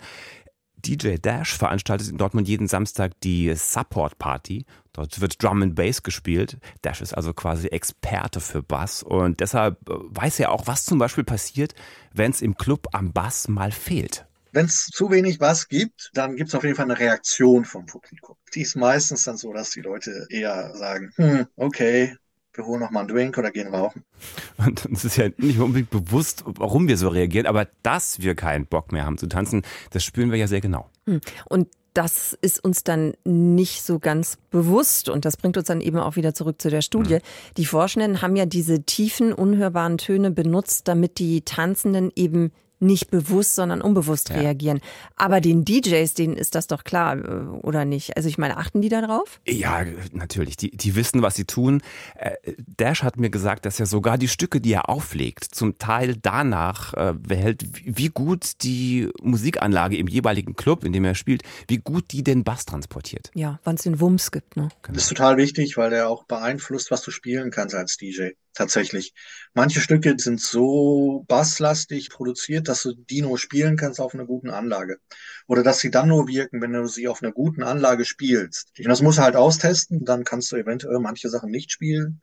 DJ 0.85 1.15
Dash 1.15 1.57
veranstaltet 1.57 2.09
in 2.09 2.17
Dortmund 2.17 2.47
jeden 2.47 2.67
Samstag 2.67 3.13
die 3.21 3.53
Support 3.55 4.17
Party. 4.17 4.65
Dort 4.91 5.19
wird 5.21 5.41
Drum 5.41 5.63
and 5.63 5.75
Bass 5.75 6.03
gespielt. 6.03 6.57
Dash 6.81 7.01
ist 7.01 7.13
also 7.13 7.33
quasi 7.33 7.67
Experte 7.67 8.39
für 8.39 8.61
Bass 8.61 9.03
und 9.03 9.39
deshalb 9.39 9.77
äh, 9.89 9.93
weiß 9.93 10.39
er 10.39 10.51
auch, 10.51 10.67
was 10.67 10.85
zum 10.85 10.99
Beispiel 10.99 11.23
passiert, 11.23 11.73
wenn 12.13 12.31
es 12.31 12.41
im 12.41 12.55
Club 12.55 12.87
am 12.91 13.11
Bass 13.11 13.47
mal 13.47 13.71
fehlt. 13.71 14.25
Wenn 14.51 14.67
es 14.67 14.85
zu 14.85 15.09
wenig 15.09 15.39
Bass 15.39 15.67
gibt, 15.67 16.11
dann 16.13 16.35
gibt 16.35 16.49
es 16.49 16.55
auf 16.55 16.63
jeden 16.63 16.75
Fall 16.75 16.85
eine 16.85 16.99
Reaktion 16.99 17.65
vom 17.65 17.87
Publikum. 17.87 18.35
Die 18.53 18.61
ist 18.61 18.75
meistens 18.75 19.23
dann 19.23 19.35
so, 19.35 19.51
dass 19.51 19.71
die 19.71 19.81
Leute 19.81 20.27
eher 20.29 20.75
sagen, 20.75 21.11
hm, 21.15 21.47
okay, 21.55 22.15
wir 22.53 22.65
holen 22.65 22.81
noch 22.81 22.91
mal 22.91 23.01
einen 23.01 23.09
Drink 23.09 23.37
oder 23.37 23.51
gehen 23.51 23.73
rauchen. 23.73 24.03
Und 24.57 24.85
uns 24.85 25.05
ist 25.05 25.17
ja 25.17 25.29
nicht 25.37 25.59
unbedingt 25.59 25.89
bewusst, 25.89 26.43
warum 26.45 26.87
wir 26.87 26.97
so 26.97 27.07
reagieren, 27.09 27.47
aber 27.47 27.67
dass 27.81 28.21
wir 28.21 28.35
keinen 28.35 28.65
Bock 28.65 28.91
mehr 28.91 29.05
haben 29.05 29.17
zu 29.17 29.27
tanzen, 29.27 29.63
das 29.91 30.03
spüren 30.03 30.31
wir 30.31 30.37
ja 30.37 30.47
sehr 30.47 30.61
genau. 30.61 30.89
Hm. 31.05 31.21
Und 31.45 31.67
das 31.93 32.35
ist 32.41 32.63
uns 32.63 32.83
dann 32.83 33.13
nicht 33.23 33.83
so 33.83 33.99
ganz 33.99 34.37
bewusst 34.49 35.09
und 35.09 35.25
das 35.25 35.37
bringt 35.37 35.57
uns 35.57 35.67
dann 35.67 35.81
eben 35.81 35.97
auch 35.97 36.15
wieder 36.15 36.33
zurück 36.33 36.59
zu 36.61 36.69
der 36.69 36.81
Studie. 36.81 37.15
Mhm. 37.15 37.53
Die 37.57 37.65
Forschenden 37.65 38.21
haben 38.21 38.35
ja 38.35 38.45
diese 38.45 38.83
tiefen, 38.83 39.31
unhörbaren 39.31 39.99
Töne 39.99 40.31
benutzt, 40.31 40.87
damit 40.87 41.19
die 41.19 41.41
Tanzenden 41.41 42.11
eben 42.15 42.51
nicht 42.83 43.09
bewusst, 43.09 43.55
sondern 43.55 43.81
unbewusst 43.81 44.29
ja. 44.29 44.37
reagieren. 44.37 44.79
Aber 45.15 45.41
den 45.41 45.65
DJs, 45.65 46.13
denen 46.13 46.37
ist 46.37 46.55
das 46.55 46.67
doch 46.67 46.83
klar, 46.83 47.17
äh, 47.17 47.45
oder 47.61 47.85
nicht? 47.85 48.17
Also 48.17 48.29
ich 48.29 48.37
meine, 48.37 48.57
achten 48.57 48.81
die 48.81 48.89
da 48.89 49.01
drauf? 49.01 49.39
Ja, 49.47 49.83
natürlich. 50.11 50.57
Die, 50.57 50.71
die 50.71 50.95
wissen, 50.95 51.21
was 51.21 51.35
sie 51.35 51.45
tun. 51.45 51.81
Äh, 52.15 52.35
Dash 52.57 53.03
hat 53.03 53.17
mir 53.17 53.29
gesagt, 53.29 53.65
dass 53.65 53.79
er 53.79 53.85
sogar 53.85 54.17
die 54.17 54.27
Stücke, 54.27 54.61
die 54.61 54.73
er 54.73 54.89
auflegt, 54.89 55.43
zum 55.43 55.77
Teil 55.77 56.15
danach 56.21 56.93
äh, 56.93 57.13
behält, 57.13 57.63
wie 57.85 58.09
gut 58.09 58.63
die 58.63 59.09
Musikanlage 59.21 59.97
im 59.97 60.07
jeweiligen 60.07 60.55
Club, 60.55 60.83
in 60.83 60.93
dem 60.93 61.05
er 61.05 61.15
spielt, 61.15 61.43
wie 61.67 61.77
gut 61.77 62.11
die 62.11 62.23
den 62.23 62.43
Bass 62.43 62.65
transportiert. 62.65 63.31
Ja, 63.33 63.59
wann 63.63 63.75
es 63.75 63.83
den 63.83 63.99
Wumms 63.99 64.31
gibt. 64.31 64.57
Ne? 64.57 64.69
Genau. 64.81 64.95
Das 64.95 65.03
ist 65.03 65.09
total 65.09 65.37
wichtig, 65.37 65.77
weil 65.77 65.89
der 65.89 66.09
auch 66.09 66.23
beeinflusst, 66.25 66.91
was 66.91 67.01
du 67.01 67.11
spielen 67.11 67.51
kannst 67.51 67.75
als 67.75 67.97
DJ. 67.97 68.31
Tatsächlich. 68.53 69.13
Manche 69.53 69.81
Stücke 69.81 70.15
sind 70.17 70.39
so 70.41 71.25
basslastig 71.27 72.09
produziert, 72.09 72.67
dass 72.67 72.83
du 72.83 72.93
die 72.93 73.21
nur 73.21 73.37
spielen 73.37 73.77
kannst 73.77 73.99
auf 73.99 74.13
einer 74.13 74.25
guten 74.25 74.49
Anlage. 74.49 74.97
Oder 75.47 75.63
dass 75.63 75.79
sie 75.79 75.91
dann 75.91 76.09
nur 76.09 76.27
wirken, 76.27 76.61
wenn 76.61 76.73
du 76.73 76.87
sie 76.87 77.07
auf 77.07 77.21
einer 77.21 77.31
guten 77.31 77.63
Anlage 77.63 78.05
spielst. 78.05 78.71
Und 78.77 78.87
das 78.87 79.01
musst 79.01 79.17
du 79.19 79.23
halt 79.23 79.35
austesten, 79.35 80.05
dann 80.05 80.23
kannst 80.23 80.51
du 80.51 80.55
eventuell 80.55 80.99
manche 80.99 81.29
Sachen 81.29 81.51
nicht 81.51 81.71
spielen 81.71 82.21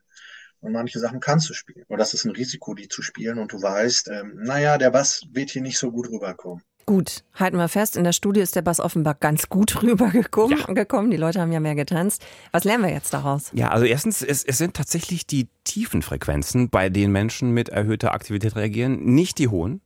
und 0.59 0.73
manche 0.73 0.99
Sachen 0.99 1.19
kannst 1.19 1.49
du 1.49 1.53
spielen. 1.53 1.85
Und 1.87 1.97
das 1.97 2.13
ist 2.13 2.25
ein 2.25 2.31
Risiko, 2.31 2.73
die 2.73 2.87
zu 2.87 3.01
spielen 3.01 3.39
und 3.39 3.51
du 3.51 3.61
weißt, 3.61 4.09
ähm, 4.09 4.39
naja, 4.43 4.77
der 4.77 4.91
Bass 4.91 5.23
wird 5.31 5.49
hier 5.49 5.61
nicht 5.61 5.77
so 5.77 5.91
gut 5.91 6.09
rüberkommen. 6.09 6.63
Gut, 6.85 7.23
halten 7.35 7.57
wir 7.57 7.67
fest, 7.67 7.95
in 7.95 8.03
der 8.03 8.11
Studie 8.13 8.41
ist 8.41 8.55
der 8.55 8.61
Bass 8.61 8.79
offenbar 8.79 9.15
ganz 9.15 9.49
gut 9.49 9.81
rübergekommen. 9.83 10.57
Ja. 10.57 10.73
Gekommen. 10.73 11.11
Die 11.11 11.17
Leute 11.17 11.41
haben 11.41 11.51
ja 11.51 11.59
mehr 11.59 11.75
getanzt. 11.75 12.25
Was 12.51 12.63
lernen 12.63 12.83
wir 12.83 12.91
jetzt 12.91 13.13
daraus? 13.13 13.51
Ja, 13.53 13.69
also 13.69 13.85
erstens, 13.85 14.21
es, 14.21 14.43
es 14.43 14.57
sind 14.57 14.75
tatsächlich 14.75 15.25
die 15.25 15.47
tiefen 15.63 16.01
Frequenzen, 16.01 16.69
bei 16.69 16.89
denen 16.89 17.11
Menschen 17.11 17.51
mit 17.51 17.69
erhöhter 17.69 18.13
Aktivität 18.13 18.55
reagieren, 18.55 19.03
nicht 19.03 19.37
die 19.37 19.47
hohen. 19.47 19.81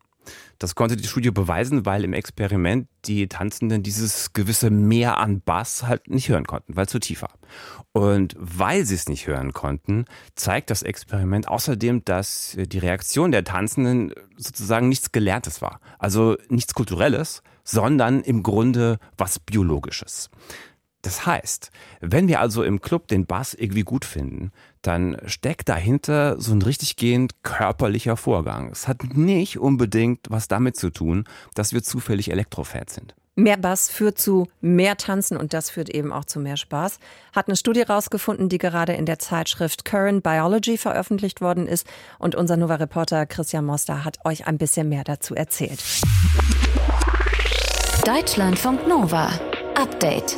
Das 0.60 0.76
konnte 0.76 0.96
die 0.96 1.08
Studie 1.08 1.32
beweisen, 1.32 1.86
weil 1.86 2.04
im 2.04 2.14
Experiment 2.14 2.88
die 3.06 3.28
Tanzenden 3.28 3.84
dieses 3.84 4.34
gewisse 4.34 4.70
Mehr 4.70 5.18
an 5.18 5.42
Bass 5.42 5.84
halt 5.84 6.10
nicht 6.10 6.30
hören 6.30 6.46
konnten, 6.46 6.76
weil 6.76 6.86
es 6.86 6.92
zu 6.92 7.00
tief 7.00 7.22
war. 7.22 7.34
Und 7.92 8.36
weil 8.40 8.86
sie 8.86 8.96
es 8.96 9.08
nicht 9.08 9.28
hören 9.28 9.54
konnten, 9.54 10.06
zeigt 10.36 10.70
das 10.70 10.84
Experiment 10.84 11.48
außerdem, 11.48 12.04
dass 12.06 12.58
die 12.58 12.80
Reaktion 12.80 13.32
der 13.32 13.44
Tanzenden 13.44 14.14
sozusagen 14.38 14.90
nichts 14.90 15.12
Gelerntes 15.12 15.62
war. 15.62 15.80
Also 16.00 16.38
nichts 16.50 16.74
Kulturelles, 16.74 17.42
sondern 17.64 18.22
im 18.22 18.44
Grunde 18.44 19.00
was 19.18 19.40
Biologisches. 19.40 20.30
Das 21.06 21.28
heißt, 21.28 21.70
wenn 22.02 22.28
wir 22.28 22.40
also 22.40 22.64
im 22.64 22.82
Club 22.82 23.08
den 23.08 23.28
Bass 23.28 23.54
irgendwie 23.54 23.84
gut 23.84 24.06
finden, 24.06 24.52
dann 24.88 25.18
steckt 25.26 25.70
dahinter 25.70 26.40
so 26.40 26.54
ein 26.54 26.62
richtiggehend 26.62 27.44
körperlicher 27.44 28.18
Vorgang. 28.18 28.70
Es 28.72 28.88
hat 28.88 29.04
nicht 29.16 29.60
unbedingt 29.60 30.28
was 30.30 30.48
damit 30.48 30.78
zu 30.78 30.90
tun, 30.90 31.26
dass 31.54 31.74
wir 31.74 31.84
zufällig 31.84 32.32
Elektrofans 32.32 32.94
sind. 32.96 33.16
Mehr 33.38 33.58
Bass 33.58 33.90
führt 33.90 34.18
zu 34.18 34.48
mehr 34.62 34.96
Tanzen 34.96 35.36
und 35.36 35.54
das 35.54 35.70
führt 35.70 35.90
eben 35.90 36.14
auch 36.14 36.24
zu 36.24 36.40
mehr 36.40 36.56
Spaß. 36.56 37.00
Hat 37.34 37.48
eine 37.50 37.58
Studie 37.58 37.82
rausgefunden, 37.82 38.48
die 38.48 38.58
gerade 38.58 38.94
in 38.94 39.06
der 39.06 39.20
Zeitschrift 39.20 39.84
Current 39.84 40.24
Biology 40.24 40.78
veröffentlicht 40.78 41.42
worden 41.42 41.68
ist. 41.68 41.86
Und 42.18 42.36
unser 42.36 42.56
Nova-Reporter 42.56 43.26
Christian 43.26 43.66
Moster 43.66 44.06
hat 44.06 44.20
euch 44.24 44.48
ein 44.48 44.58
bisschen 44.58 44.88
mehr 44.88 45.04
dazu 45.04 45.36
erzählt. 45.36 45.84
Deutschlandfunk 48.06 48.88
Nova. 48.88 49.30
Update. 49.76 50.38